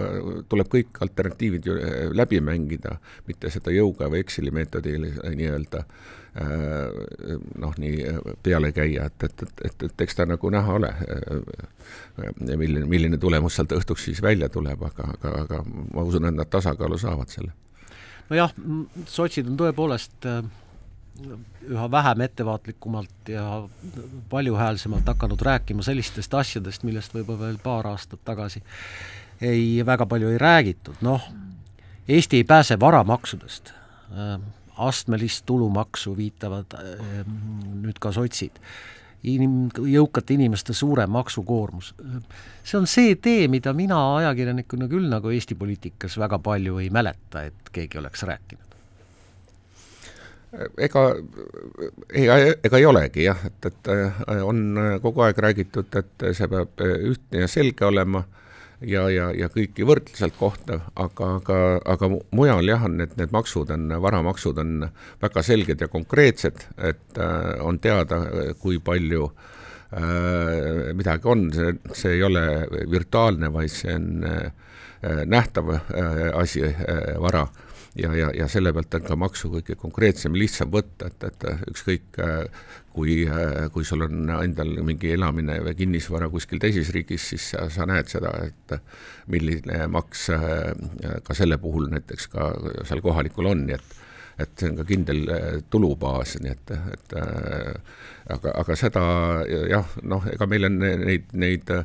[0.50, 6.18] tuleb kõik alternatiivid ju äh, läbi mängida, mitte seda jõuga või Exceli meetodil nii-öelda äh,
[6.36, 8.06] Äh, noh, nii
[8.44, 13.18] peale käia, et, et, et, et, et eks ta nagu näha ole, äh, milline, milline
[13.20, 17.36] tulemus sealt õhtuks siis välja tuleb, aga, aga, aga ma usun, et nad tasakaalu saavad
[17.36, 17.52] selle.
[18.30, 18.56] nojah,
[19.12, 20.40] sotsid on tõepoolest äh,
[21.69, 23.43] üha vähem ettevaatlikumalt ja
[24.32, 28.63] valjuhäälsemalt hakanud rääkima sellistest asjadest, millest võib-olla veel paar aastat tagasi
[29.41, 31.28] ei, väga palju ei räägitud, noh,
[32.08, 33.74] Eesti ei pääse varamaksudest
[34.82, 37.21] astmelist tulumaksu viitavad äh,
[37.84, 38.58] nüüd ka sotsid.
[39.30, 41.93] Inim-, jõukate inimeste suurem maksukoormus.
[42.63, 47.43] see on see tee, mida mina ajakirjanikuna küll nagu Eesti poliitikas väga palju ei mäleta,
[47.52, 48.70] et keegi oleks rääkinud
[50.78, 51.06] ega,
[52.14, 53.92] ega, ega ei olegi jah, et, et
[54.44, 58.26] on kogu aeg räägitud, et see peab ühtne ja selge olema
[58.88, 61.58] ja, ja, ja kõiki võrdluselt kohtav, aga, aga,
[61.94, 64.86] aga mujal jah, on need, need maksud on, varamaksud on
[65.22, 68.22] väga selged ja konkreetsed, et äh, on teada,
[68.62, 72.46] kui palju äh, midagi on, see, see ei ole
[72.92, 77.48] virtuaalne, vaid see on äh, nähtav äh, asi äh,, vara
[77.95, 82.19] ja, ja, ja selle pealt on ka maksu kõige konkreetsem, lihtsam võtta, et, et ükskõik
[82.23, 87.49] äh, kui, äh, kui sul on endal mingi elamine või kinnisvara kuskil teises riigis, siis
[87.54, 88.77] sa, sa näed seda, et
[89.32, 90.71] milline maks äh,
[91.25, 92.54] ka selle puhul näiteks ka
[92.88, 93.99] seal kohalikul on, nii et
[94.41, 95.19] et see on ka kindel
[95.69, 97.12] tulubaas, nii et, et
[98.32, 99.04] aga, aga seda
[99.69, 101.84] jah, noh, ega meil on neid, neid äh,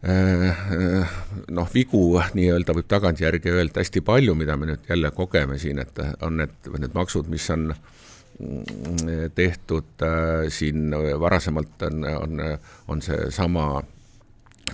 [0.00, 2.02] noh, vigu
[2.34, 3.82] nii-öelda võib tagantjärgi öelda.
[3.82, 7.68] Hästi palju, mida me nüüd jälle kogeme siin, et on need, need maksud, mis on
[7.70, 12.44] mm, tehtud äh, siin varasemalt on, on,
[12.88, 13.82] on seesama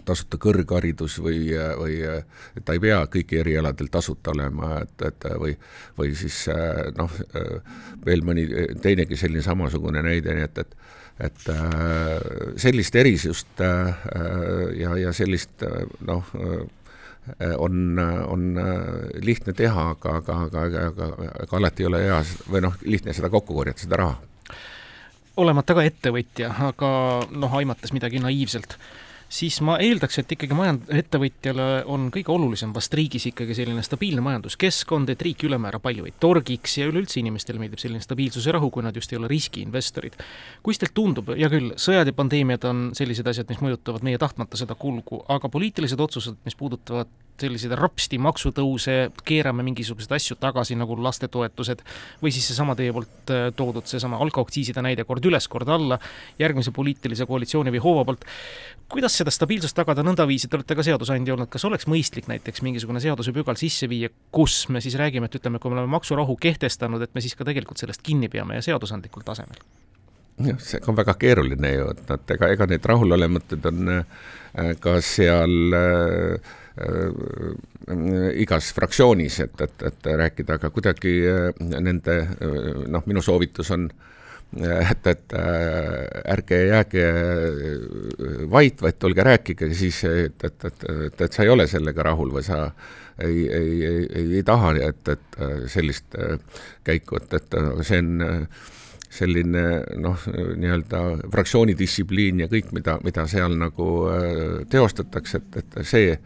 [0.04, 1.48] tasuta kõrgharidus või,
[1.80, 1.94] või
[2.64, 5.54] ta ei pea kõiki erialadel tasuta olema, et, et või,
[5.96, 6.42] või siis
[6.98, 7.12] noh,
[8.04, 8.44] veel mõni
[8.82, 10.76] teinegi selline samasugune näide, nii et, et
[11.20, 13.94] et äh, sellist erisust äh,
[14.76, 16.32] ja, ja sellist äh, noh,
[17.58, 18.42] on, on
[19.18, 21.08] lihtne teha, aga, aga, aga, aga,
[21.42, 22.20] aga alati ei ole hea
[22.52, 24.54] või noh, lihtne seda kokku korjata, seda raha.
[25.42, 26.90] olemata ka ettevõtja, aga
[27.32, 28.76] noh, aimates midagi naiivselt
[29.28, 34.24] siis ma eeldaks, et ikkagi majand-, ettevõtjale on kõige olulisem vast riigis ikkagi selline stabiilne
[34.24, 38.70] majanduskeskkond, et riik ülemäära palju ei torgiks ja üleüldse inimestele meeldib selline stabiilsus ja rahu,
[38.70, 40.18] kui nad just ei ole riskiinvestorid.
[40.62, 44.58] kuidas teile tundub, hea küll, sõjad ja pandeemiad on sellised asjad, mis mõjutavad meie tahtmata
[44.58, 48.96] seda kulgu, aga poliitilised otsused, mis puudutavad selliseid rapsti maksutõuse,
[49.26, 51.82] keerame mingisuguseid asju tagasi, nagu lastetoetused,
[52.22, 55.98] või siis seesama teie poolt äh, toodud seesama alkoaktsiiside näide kord üles, kord alla,
[56.40, 58.26] järgmise poliitilise koalitsiooni või hoova poolt.
[58.88, 63.02] kuidas seda stabiilsust tagada nõndaviisi, te olete ka seadusandja olnud, kas oleks mõistlik näiteks mingisugune
[63.02, 67.14] seadusepügal sisse viia, kus me siis räägime, et ütleme, kui me oleme maksurahu kehtestanud, et
[67.14, 69.60] me siis ka tegelikult sellest kinni peame ja seadusandlikul tasemel?
[70.36, 74.98] jah, see on väga keeruline ju, et nad, ega, ega need rahulolematud on äh, ka
[75.04, 76.38] seal Äh,
[78.36, 81.48] igas fraktsioonis, et, et, et rääkida, aga kuidagi äh,
[81.80, 82.18] nende
[82.92, 83.88] noh, minu soovitus on
[84.56, 85.34] et, et
[86.32, 87.06] ärge jääge
[88.50, 92.30] vait, vaid tulge rääkige siis, et, et, et, et, et sa ei ole sellega rahul
[92.32, 92.60] või sa
[93.18, 95.38] ei, ei, ei, ei, ei taha, et, et
[95.72, 96.16] sellist
[96.84, 98.48] käiku, et, et see on
[99.16, 99.64] selline
[100.02, 103.86] noh, nii-öelda fraktsiooni distsipliin ja kõik, mida, mida seal nagu
[104.70, 106.18] teostatakse, et, et see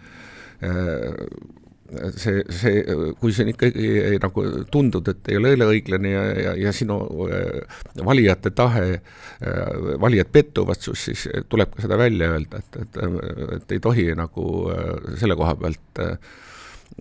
[2.16, 2.82] see, see,
[3.20, 8.52] kui see ikkagi nagu tundub, et ei ole õiglane ja, ja, ja sinu äh, valijate
[8.56, 13.00] tahe, äh, valijad pettuvad sus, siis tuleb ka seda välja öelda, et, et,
[13.56, 16.04] et ei tohi nagu äh, selle koha pealt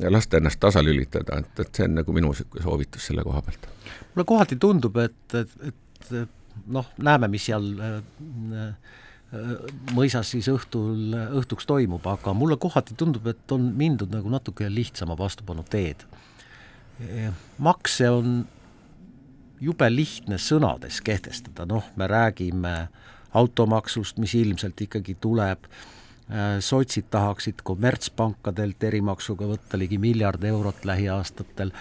[0.09, 3.69] lasta ennast tasalülitada, et, et see on nagu minu niisugune soovitus selle koha pealt.
[4.13, 7.99] mulle kohati tundub, et, et, et noh, näeme, mis seal äh,
[9.93, 15.17] mõisas siis õhtul, õhtuks toimub, aga mulle kohati tundub, et on mindud nagu natuke lihtsama
[15.17, 16.05] vastupanu teed.
[17.57, 18.47] makse on
[19.61, 22.89] jube lihtne sõnades kehtestada, noh, me räägime
[23.33, 25.69] automaksust, mis ilmselt ikkagi tuleb,
[26.59, 31.71] sotsid tahaksid kommertspankadelt erimaksuga võtta ligi miljard eurot lähiaastatel,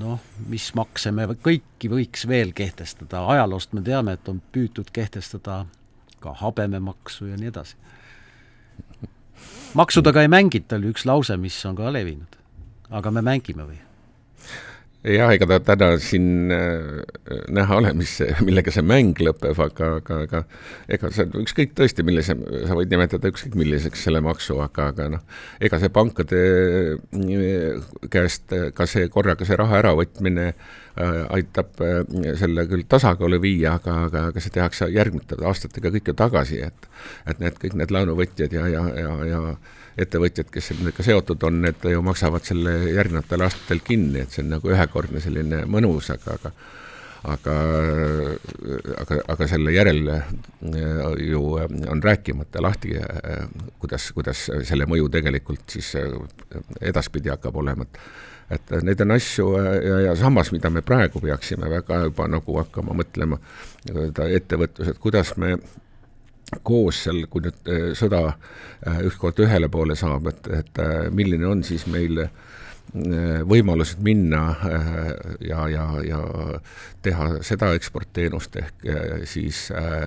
[0.00, 5.66] noh, mis makse me kõiki võiks veel kehtestada, ajaloost me teame, et on püütud kehtestada
[6.20, 7.76] ka habememaksu ja nii edasi.
[9.74, 12.38] maksudega ei mängita, oli üks lause, mis on ka levinud.
[12.90, 13.85] aga me mängime või?
[15.06, 18.16] Jah, ega ta täna siin äh, näha ole, mis,
[18.46, 20.42] millega see mäng lõpeb, aga, aga, aga
[20.92, 25.22] ega see ükskõik tõesti, millise, sa võid nimetada ükskõik milliseks selle maksu, aga, aga noh,
[25.62, 31.82] ega see pankade äh, käest ka see korraga see raha äravõtmine äh, aitab
[32.40, 36.92] selle küll tasakaalu viia, aga, aga, aga see tehakse järgnevate aastatega kõik ju tagasi, et
[37.30, 39.42] et need kõik need laenuvõtjad ja, ja, ja, ja
[39.96, 44.52] ettevõtjad, kes nendega seotud on, need ju maksavad selle järgnevatel aastatel kinni, et see on
[44.56, 46.52] nagu ühekordne selline mõnus, aga, aga
[47.26, 47.54] aga,
[49.02, 50.28] aga, aga selle järel äh,
[51.26, 53.46] ju on rääkimata lahti, äh,
[53.80, 56.12] kuidas, kuidas selle mõju tegelikult siis äh,
[56.80, 58.00] edaspidi hakkab olema, et
[58.46, 62.94] et neid on asju ja, ja samas, mida me praegu peaksime väga juba nagu hakkama
[62.94, 63.40] mõtlema,
[64.22, 65.56] ettevõtlus, et kuidas me
[66.62, 71.48] koos seal, kui nüüd äh, sõda äh, ükskord ühele poole saab, et, et äh, milline
[71.48, 72.26] on siis meil
[73.50, 74.40] võimalused minna
[75.42, 76.20] ja, ja, ja
[77.02, 78.86] teha seda eksportteenust ehk
[79.26, 79.64] siis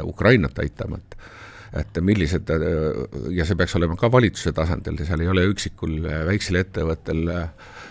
[0.07, 1.17] Ukrainat aitama, et
[1.77, 2.49] et millised
[3.35, 7.43] ja see peaks olema ka valitsuse tasandil, seal ei ole üksikul väiksel ettevõttel äh,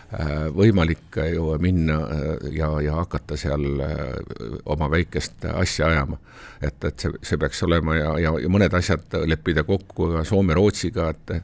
[0.08, 4.14] Äh, võimalik ju minna äh, ja, ja hakata seal äh,
[4.64, 6.16] oma väikest asja ajama.
[6.62, 11.10] et, et see, see peaks olema ja, ja, ja mõned asjad leppida kokku ka Soome-Rootsiga,
[11.12, 11.34] et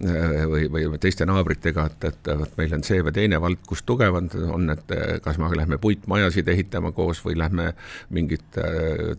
[0.00, 4.32] või, või teiste naabritega, et, et vot meil on see või teine vald, kus tugevad
[4.42, 7.72] on, et kas me lähme puitmajasid ehitama koos või lähme
[8.10, 8.58] mingit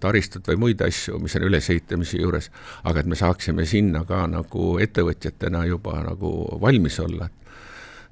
[0.03, 2.49] taristut või muid asju, mis on ülesehitamise juures,
[2.83, 7.43] aga et me saaksime sinna ka nagu ettevõtjatena juba nagu valmis olla, et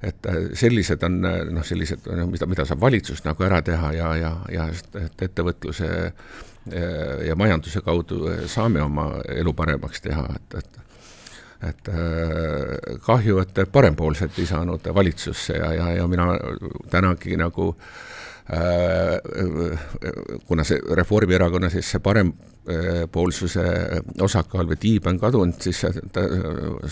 [0.02, 4.08] et äh, sellised on äh, noh, sellised, mida, mida saab valitsus nagu ära teha ja,
[4.18, 10.80] ja, ja et ettevõtluse äh, ja majanduse kaudu saame oma elu paremaks teha, et, et
[11.62, 11.90] et
[13.06, 16.32] kahju, et parempoolsed ei saanud valitsusse ja, ja, ja mina
[16.90, 17.68] tänagi nagu
[20.48, 22.32] kuna see Reformierakonna siis see parem
[23.12, 23.62] poolsuse
[24.22, 25.80] osakaal või tiib on kadunud, siis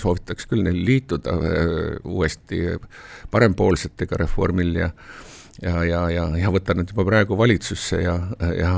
[0.03, 2.63] soovitaks küll neil liituda äh, uuesti
[3.31, 4.91] parempoolsetega Reformil ja
[5.63, 8.17] ja, ja, ja, ja võtta nad juba praegu valitsusse ja,
[8.57, 8.73] ja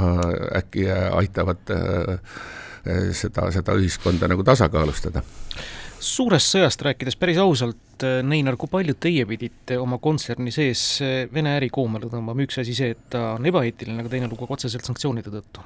[0.58, 2.34] äkki aitavad äh,
[3.14, 5.22] seda, seda ühiskonda nagu tasakaalustada
[6.02, 10.82] suurest sõjast rääkides päris ausalt, äh, Neinar, kui palju teie pidite oma kontserni sees
[11.34, 14.88] Vene äri koomale tõmbama, üks asi see, et ta on ebaeetiline, aga teine lugu otseselt
[14.88, 15.64] sanktsioonide tõttu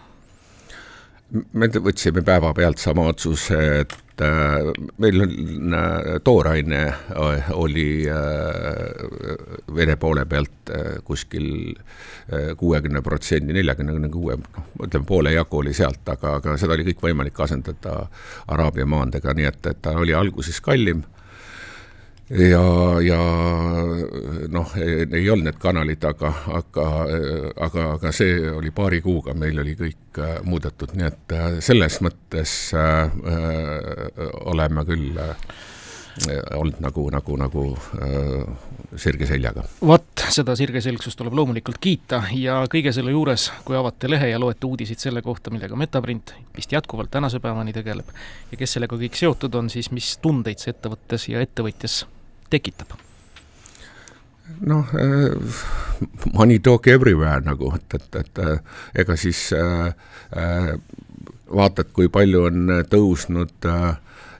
[1.31, 4.69] me võtsime päevapealt sama otsuse, et äh,
[5.03, 13.57] meil on äh, tooraine äh, oli äh, Vene poole pealt äh, kuskil äh, kuuekümne protsendi,
[13.57, 18.07] neljakümne kuue, noh, ütleme poole jagu oli sealt, aga, aga seda oli kõik võimalik asendada
[18.47, 21.03] Araabia maandega, nii et, et ta oli alguses kallim
[22.31, 22.65] ja,
[23.07, 23.21] ja
[24.49, 26.89] noh, ei olnud need kanalid, aga, aga,
[27.69, 32.01] aga, aga see oli paari kuuga, meil oli kõik äh, muudetud, nii et äh, selles
[32.05, 33.07] mõttes äh,
[34.51, 35.37] oleme küll äh,
[36.57, 37.63] olnud nagu, nagu, nagu
[38.01, 38.49] äh,
[38.97, 39.65] sirge seljaga.
[39.87, 44.67] vot, seda sirgeselgsust tuleb loomulikult kiita ja kõige selle juures, kui avate lehe ja loete
[44.67, 48.11] uudiseid selle kohta, millega Metaprint vist jätkuvalt tänase päevani tegeleb
[48.51, 52.05] ja kes sellega kõik seotud on, siis mis tundeid see ettevõttes ja ettevõtjas
[52.53, 52.97] tekitab?
[54.61, 54.87] noh,
[56.33, 58.43] money talk everywhere nagu, et, et, et
[59.03, 59.93] ega siis äh,
[61.51, 63.97] vaatad, kui palju on tõusnud äh,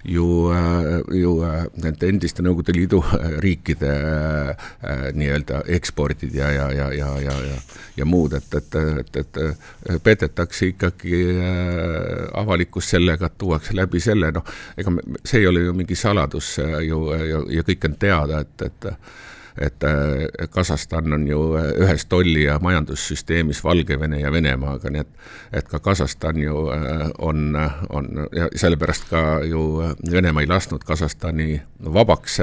[0.09, 3.93] ju, äh, ju äh, nende endiste Nõukogude Liidu äh, riikide
[5.17, 7.59] nii-öelda ekspordid ja, ja, ja, ja, ja, ja,
[7.97, 8.77] ja muud, et, et,
[9.17, 11.23] et, et petetakse ikkagi
[12.39, 14.47] avalikkust sellega, et tuuakse läbi selle, noh,
[14.79, 18.91] ega see ei ole ju mingi saladus ju ja, ja kõik on teada, et, et
[19.59, 25.09] et äh, Kasahstan on ju äh, ühes tolli- ja majandussüsteemis Valgevene ja Venemaaga, nii et
[25.53, 27.57] et ka Kasahstan ju äh, on,
[27.89, 29.63] on ja sellepärast ka ju
[30.11, 31.61] Venemaa ei lasknud Kasahstani
[31.93, 32.41] vabaks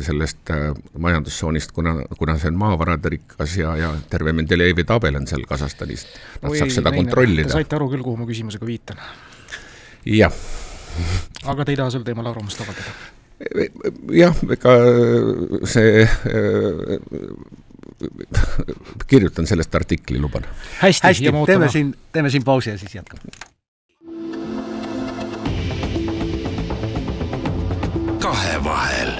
[0.00, 0.50] sellest
[0.98, 6.06] majandustsoonist, kuna, kuna see on maavarade rikas ja, ja terve Mendelejevi tabel on seal Kasahstanis.
[6.42, 7.48] Nad Oi, saaks seda neine, kontrollida.
[7.48, 9.00] Te saite aru küll, kuhu ma küsimusega viitan?
[10.06, 10.32] jah.
[11.44, 13.15] aga te ei taha sel teemal arvamust avaldada?
[14.12, 14.76] Jah, ega
[15.68, 16.06] see
[19.10, 20.46] kirjutan sellest artikli, luban.
[20.80, 23.22] hästi, hästi, teeme siin, teeme siin pausi ja siis jätkame.
[28.18, 29.12] kahevahel.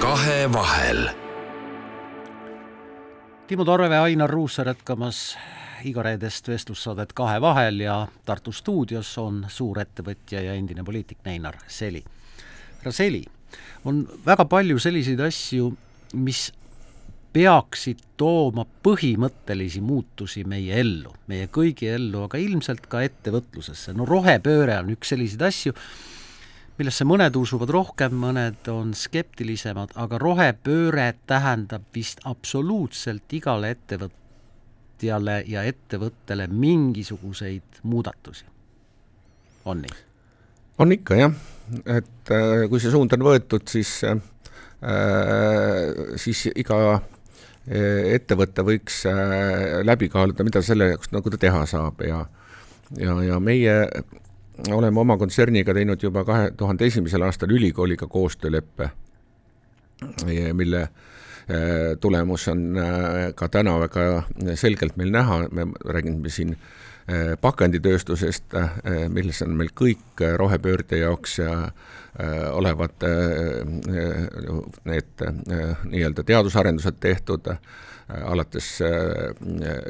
[0.00, 1.08] kahevahel.
[3.46, 5.38] Timo Torve, Ainar Ruussaar jätkamas
[5.84, 12.04] igareedest vestlussaadet Kahe vahel ja Tartu stuudios on suurettevõtja ja endine poliitik Neinar Seli.
[12.78, 13.24] härra Seli,
[13.84, 15.72] on väga palju selliseid asju,
[16.14, 16.50] mis
[17.32, 23.94] peaksid tooma põhimõttelisi muutusi meie ellu, meie kõigi ellu, aga ilmselt ka ettevõtlusesse.
[23.94, 25.74] no rohepööre on üks selliseid asju,
[26.78, 34.18] millesse mõned usuvad rohkem, mõned on skeptilisemad, aga rohepööre tähendab vist absoluutselt igale ettevõttele
[35.00, 38.44] ettevõtjale ja ettevõttele mingisuguseid muudatusi.
[39.64, 39.90] on nii?
[40.78, 41.32] on ikka jah,
[41.86, 44.20] et äh, kui see suund on võetud, siis äh,,
[46.16, 52.00] siis iga äh, ettevõte võiks äh, läbi kaaluda, mida selle jaoks nagu ta teha saab
[52.04, 52.26] ja
[52.98, 53.88] ja, ja meie
[54.70, 58.90] oleme oma kontserniga teinud juba kahe tuhande esimesel aastal ülikooliga koostööleppe,
[60.52, 61.19] mille Äh,
[62.00, 64.22] tulemus on äh, ka täna väga
[64.54, 68.54] selgelt meil näha, me räägime siin äh, pakenditööstusest,
[69.10, 71.38] milles on meil kõik rohepöörde jaoks
[72.52, 73.06] olevad
[74.84, 75.24] need
[75.90, 77.48] nii-öelda teadusarendused tehtud,
[78.10, 78.68] alates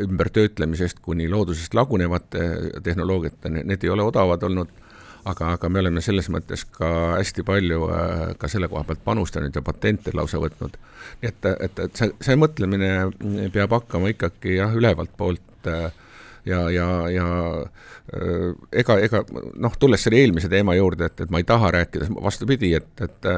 [0.04, 2.46] ümbertöötlemisest kuni loodusest lagunevate
[2.84, 4.79] tehnoloogiate, need ei ole odavad olnud
[5.24, 9.56] aga, aga me oleme selles mõttes ka hästi palju äh, ka selle koha pealt panustanud
[9.56, 10.76] ja patente lausa võtnud.
[11.22, 12.92] nii et, et, et see, see mõtlemine
[13.52, 15.90] peab hakkama ikkagi jah, ülevalt poolt äh,
[16.46, 17.28] ja, ja, ja
[17.60, 22.10] äh, ega, ega noh, tulles selle eelmise teema juurde, et, et ma ei taha rääkida,
[22.20, 23.32] vastupidi, et, et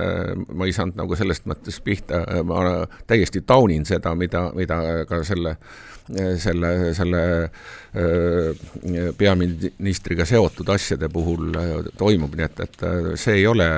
[0.52, 5.56] ma ei saanud nagu sellest mõttes pihta, ma täiesti taunin seda, mida, mida ka selle
[5.56, 5.92] äh,
[6.36, 13.46] selle, selle äh, peaministriga seotud asjade puhul äh, toimub, nii et, et äh, see ei
[13.46, 13.68] ole,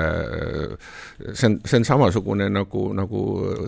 [1.33, 3.21] see on, see on samasugune nagu, nagu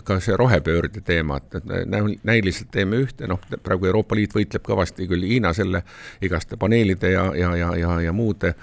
[0.08, 5.08] ka see rohepöörde teema, et, et näiliselt teeme ühte, noh, praegu Euroopa Liit võitleb kõvasti
[5.10, 5.84] küll Hiina selle
[6.22, 8.54] igaste paneelide ja, ja, ja, ja, ja muude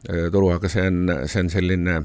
[0.00, 1.98] turu, aga see on, see on selline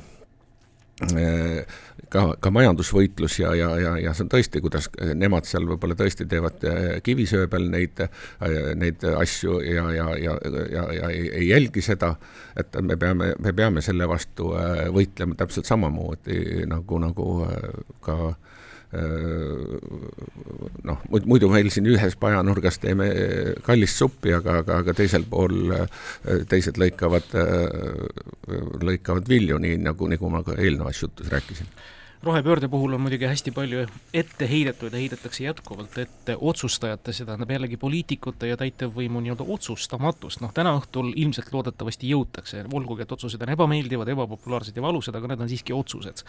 [2.12, 6.28] ka, ka majandusvõitlus ja, ja, ja, ja see on tõesti, kuidas nemad seal võib-olla tõesti
[6.30, 10.38] teevad äh, kivisöe peal neid, äh, neid asju ja, ja, ja,
[10.72, 12.14] ja, ja ei, ei jälgi seda,
[12.58, 17.30] et me peame, me peame selle vastu äh, võitlema täpselt samamoodi nagu, nagu
[18.06, 18.20] ka
[20.86, 23.10] noh, muidu meil siin ühes pajanurgas teeme
[23.66, 25.74] kallist suppi, aga, aga, aga teisel pool
[26.52, 27.36] teised lõikavad,
[28.86, 31.70] lõikavad vilju, nii nagu, nagu ma ka eelnevas jutus rääkisin
[32.24, 37.52] rohepöörde puhul on muidugi hästi palju ette heidetud ja heidetakse jätkuvalt ette otsustajate, see tähendab
[37.52, 43.42] jällegi poliitikute ja täitevvõimu nii-öelda otsustamatust, noh täna õhtul ilmselt loodetavasti jõutakse, olgugi et otsused
[43.42, 46.24] on ebameeldivad, ebapopulaarsed ja valusad, aga need on siiski otsused.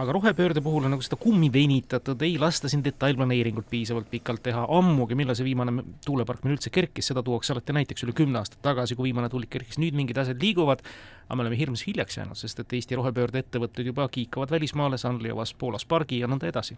[0.00, 4.66] aga rohepöörde puhul on nagu seda kummi venitatud, ei lasta siin detailplaneeringut piisavalt pikalt teha,
[4.68, 8.62] ammugi, millal see viimane tuulepark meil üldse kerkis, seda tuuakse alati näiteks üle kümne aastat
[8.62, 10.84] tagasi, kui viimane tuulik kerkis, nüüd mingid asjad liiguvad,
[11.30, 15.54] aga me oleme hirmus hiljaks jäänud, sest et Eesti rohepöörde ettevõtted juba kiikavad välismaale, Sanliovas,
[15.54, 16.74] Poolas pargi ja nõnda edasi.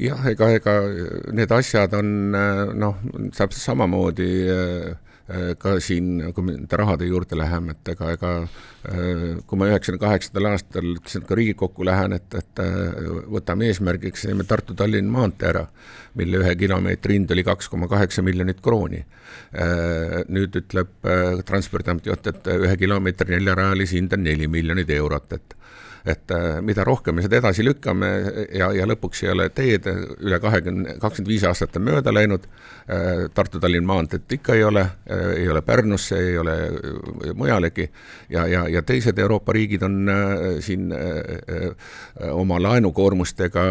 [0.00, 0.72] Jah, ega, ega
[1.36, 3.02] need asjad on noh,
[3.36, 4.96] täpselt samamoodi Äh,
[5.58, 10.02] ka siin, kui me nende rahade juurde läheme, et ega, ega äh, kui ma üheksakümne
[10.02, 15.48] kaheksandal aastal ütlesin, et ka Riigikokku lähen, et, et äh, võtame eesmärgiks, teeme Tartu-Tallinna maantee
[15.48, 15.64] ära,
[16.20, 19.00] mille ühe kilomeetri hind oli kaks koma kaheksa miljonit krooni.
[20.30, 21.06] Nüüd ütleb
[21.48, 25.56] Transpordiameti juht, et ühe kilomeetri neljarajalise hind on neli miljonit eurot, et
[26.04, 28.08] et äh, mida rohkem me seda edasi lükkame
[28.52, 29.86] ja, ja lõpuks ei ole teed,
[30.20, 32.44] üle kahekümne, kakskümmend viis aastat on mööda läinud,
[32.92, 36.56] äh, Tartu-Tallinna maanteed ikka ei ole, äh, ei ole Pärnusse, ei ole
[37.34, 37.88] mujalegi,
[38.28, 40.10] ja, ja, ja teised Euroopa riigid on
[40.60, 40.92] siin
[42.32, 43.62] oma laenukoormustega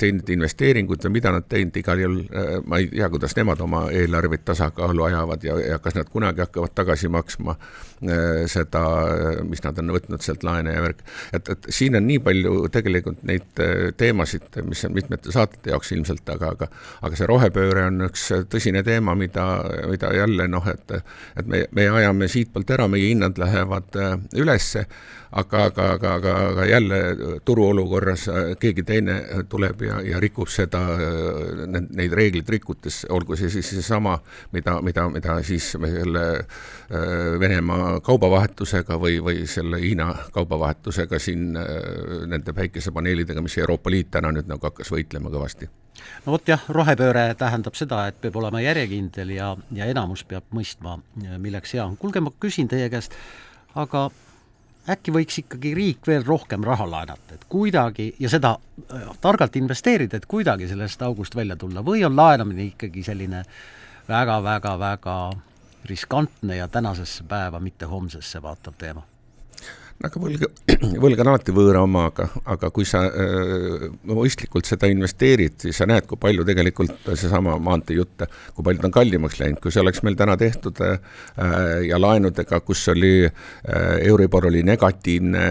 [0.00, 2.18] teinud investeeringuid või mida nad teinud, igal juhul
[2.66, 6.74] ma ei tea, kuidas nemad oma eelarveid tasakaalu ajavad ja, ja kas nad kunagi hakkavad
[6.74, 7.54] tagasi maksma
[8.50, 8.82] seda,
[9.48, 11.04] mis nad on võtnud sealt laene ja värk,
[11.36, 15.92] et, et siin on nii palju tegelikult neid äh, teemasid, mis on mitmete saatete jaoks
[15.96, 16.70] ilmselt, aga, aga
[17.06, 19.46] aga see rohepööre on üks tõsine teema, mida,
[19.90, 24.86] mida jälle noh, et et me, me ajame siitpoolt ära, meie hinnad lähevad äh, ülesse,
[25.36, 27.00] aga, aga, aga, aga, aga jälle
[27.44, 29.18] turuolukorras äh, keegi teine
[29.50, 30.82] tuleb ja, ja rikub seda,
[31.66, 34.16] neid reegleid rikutes, olgu see siis seesama,
[34.52, 36.26] mida, mida, mida siis me selle
[37.40, 41.56] Venemaa kaubavahetusega või, või selle Hiina kaubavahetusega siin
[42.26, 45.68] nende päikesepaneelidega, mis Euroopa Liit täna nüüd nagu hakkas võitlema kõvasti
[46.26, 50.98] no vot jah, rohepööre tähendab seda, et peab olema järjekindel ja, ja enamus peab mõistma,
[51.38, 51.96] milleks hea on.
[52.00, 53.16] kuulge, ma küsin teie käest,
[53.74, 54.08] aga
[54.92, 60.20] äkki võiks ikkagi riik veel rohkem raha laenata, et kuidagi ja seda äh, targalt investeerida,
[60.20, 63.44] et kuidagi sellest august välja tulla või on laenamine ikkagi selline
[64.08, 65.18] väga-väga-väga
[65.86, 69.02] riskantne ja tänasesse päeva, mitte homsesse vaatav teema
[70.04, 70.42] aga võlg,
[71.04, 75.88] võlg on alati võõra oma, aga, aga kui sa äh, mõistlikult seda investeerid, siis sa
[75.88, 79.82] näed, kui palju tegelikult seesama maantee jutt, kui palju ta on kallimaks läinud, kui see
[79.82, 81.00] oleks meil täna tehtud äh,
[81.88, 83.14] ja laenudega, kus oli
[83.66, 85.42] Euribor oli negatiivne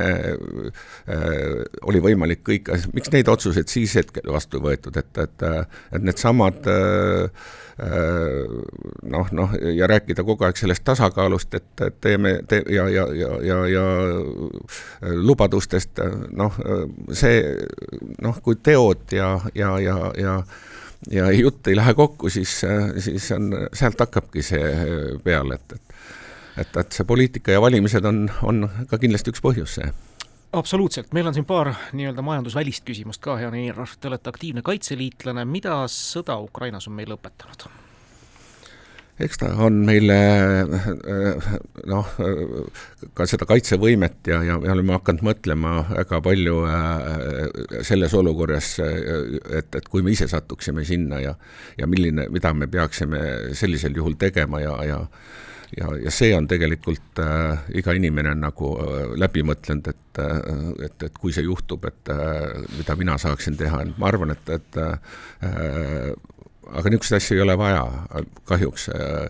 [1.90, 5.46] oli võimalik kõik, miks neid otsuseid siis hetkel vastu võetud, et, et,
[5.96, 6.68] et needsamad
[9.04, 13.58] noh, noh ja rääkida kogu aeg sellest tasakaalust, et teeme te, ja, ja, ja, ja,
[13.68, 13.84] ja
[15.02, 16.02] lubadustest,
[16.36, 16.56] noh,
[17.14, 17.42] see
[18.22, 20.40] noh, kui teod ja, ja, ja, ja
[21.12, 22.62] ja jutt ei lähe kokku, siis,
[22.98, 24.70] siis on, sealt hakkabki see
[25.24, 25.96] peale, et, et
[26.58, 29.90] et, et see poliitika ja valimised on, on ka kindlasti üks põhjus, see.
[30.56, 35.44] Absoluutselt, meil on siin paar nii-öelda majandusvälist küsimust ka, hea Neil, te olete aktiivne kaitseliitlane,
[35.50, 37.68] mida sõda Ukrainas on meile õpetanud?
[39.22, 40.18] Eks ta on meile
[41.88, 42.10] noh,
[43.16, 49.72] ka seda kaitsevõimet ja, ja me oleme hakanud mõtlema väga palju äh, selles olukorras, et,
[49.72, 51.34] et kui me ise satuksime sinna ja
[51.80, 55.02] ja milline, mida me peaksime sellisel juhul tegema ja, ja
[55.78, 60.38] ja, ja see on tegelikult äh, iga inimene on nagu äh, läbi mõtlenud, et äh,,
[60.88, 64.54] et, et kui see juhtub, et äh, mida mina saaksin teha, et ma arvan, et,
[64.56, 66.14] et äh,
[66.72, 67.84] aga niisuguseid asju ei ole vaja
[68.50, 69.30] kahjuks äh,.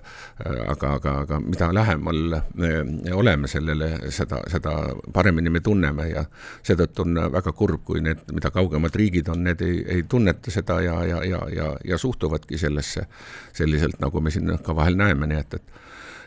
[0.67, 2.71] aga, aga, aga mida lähemal me
[3.13, 4.73] oleme sellele, seda, seda
[5.13, 6.25] paremini me tunneme ja
[6.63, 10.81] seetõttu on väga kurb, kui need, mida kaugemad riigid on, need ei, ei tunneta seda
[10.83, 13.07] ja, ja, ja, ja, ja suhtuvadki sellesse
[13.53, 15.81] selliselt, nagu me siin ka vahel näeme, nii et, et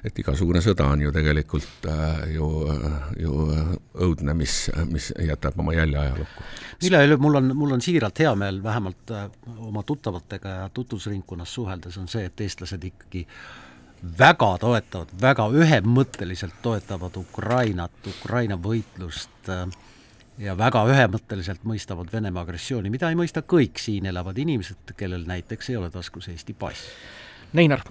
[0.05, 2.49] et igasugune sõda on ju tegelikult äh, ju,
[3.19, 3.47] ju
[4.07, 4.57] õudne, mis,
[4.91, 6.49] mis jätab oma jälje ajalukku.
[6.89, 9.27] üleüldse mul on, mul on siiralt hea meel, vähemalt äh,
[9.71, 13.27] oma tuttavatega ja tutvusringkonnas suheldes, on see, et eestlased ikkagi
[14.19, 19.67] väga toetavad, väga ühemõtteliselt toetavad Ukrainat, Ukraina võitlust äh,
[20.39, 25.73] ja väga ühemõtteliselt mõistavad Venemaa agressiooni, mida ei mõista kõik siin elavad inimesed, kellel näiteks
[25.73, 26.93] ei ole taskus Eesti pass.
[27.59, 27.83] Neinar,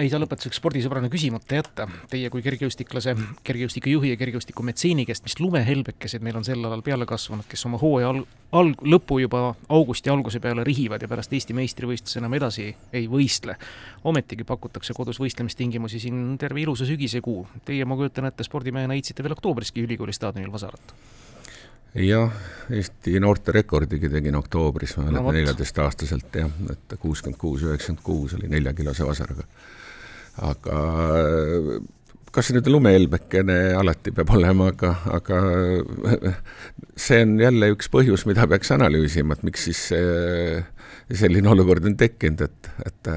[0.00, 1.86] ei saa lõpetuseks spordisõbrana küsimata jätta.
[2.10, 3.14] Teie kui kergejõustiklase,
[3.46, 8.10] kergejõustikujuhi ja kergejõustikumetseeni käest, mis lumehelbekesed meil on sel alal peale kasvanud, kes oma hooaja
[8.12, 8.22] al-,
[8.58, 13.56] al-, lõpu juba augusti alguse peale rihivad ja pärast Eesti meistrivõistluse enam edasi ei võistle.
[14.04, 17.46] ometigi pakutakse kodus võistlemistingimusi siin terve ilusa sügisekuu.
[17.64, 20.94] Teie, ma kujutan ette, spordimehena heitsite veel oktoobriski ülikooli staadionil vasarat
[21.94, 22.32] jah,
[22.74, 28.50] Eesti noorterekordigi tegin oktoobris, ma mäletan no, neljateistaastaselt jah, et kuuskümmend kuus, üheksakümmend kuus oli
[28.50, 29.46] neljakilose vasaraga
[30.42, 30.78] aga
[32.34, 35.40] kas see nüüd lumehelbekene alati peab olema, aga, aga
[36.98, 39.84] see on jälle üks põhjus, mida peaks analüüsima, et miks siis
[41.14, 43.12] selline olukord on tekkinud, et, et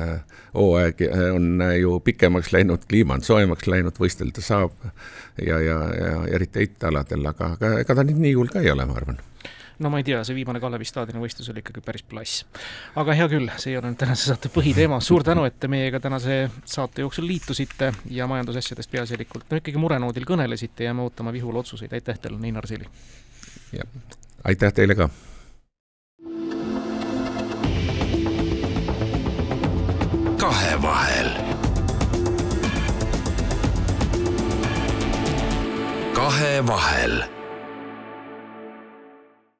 [0.53, 1.01] hooaeg
[1.31, 4.75] on ju pikemaks läinud, kliima on soojemaks läinud, võistelda saab
[5.41, 8.85] ja, ja, ja eriti heitealadel, aga, aga ega ta nüüd nii hull ka ei ole,
[8.85, 9.21] ma arvan
[9.79, 12.45] no ma ei tea, see viimane Kalevi staadioni võistlus oli ikkagi päris plass.
[12.97, 16.01] aga hea küll, see ei ole nüüd tänase saate põhiteema, suur tänu, et te meiega
[16.03, 21.93] tänase saate jooksul liitusite ja majandusasjadest peaasjalikult no ikkagi murenoodil kõnelesite, jääme ootama Vihula otsuseid,
[21.93, 22.89] aitäh teile, Einar Sili!
[24.43, 25.09] aitäh teile ka!
[30.37, 31.31] kahevahel.
[36.15, 37.36] kahevahel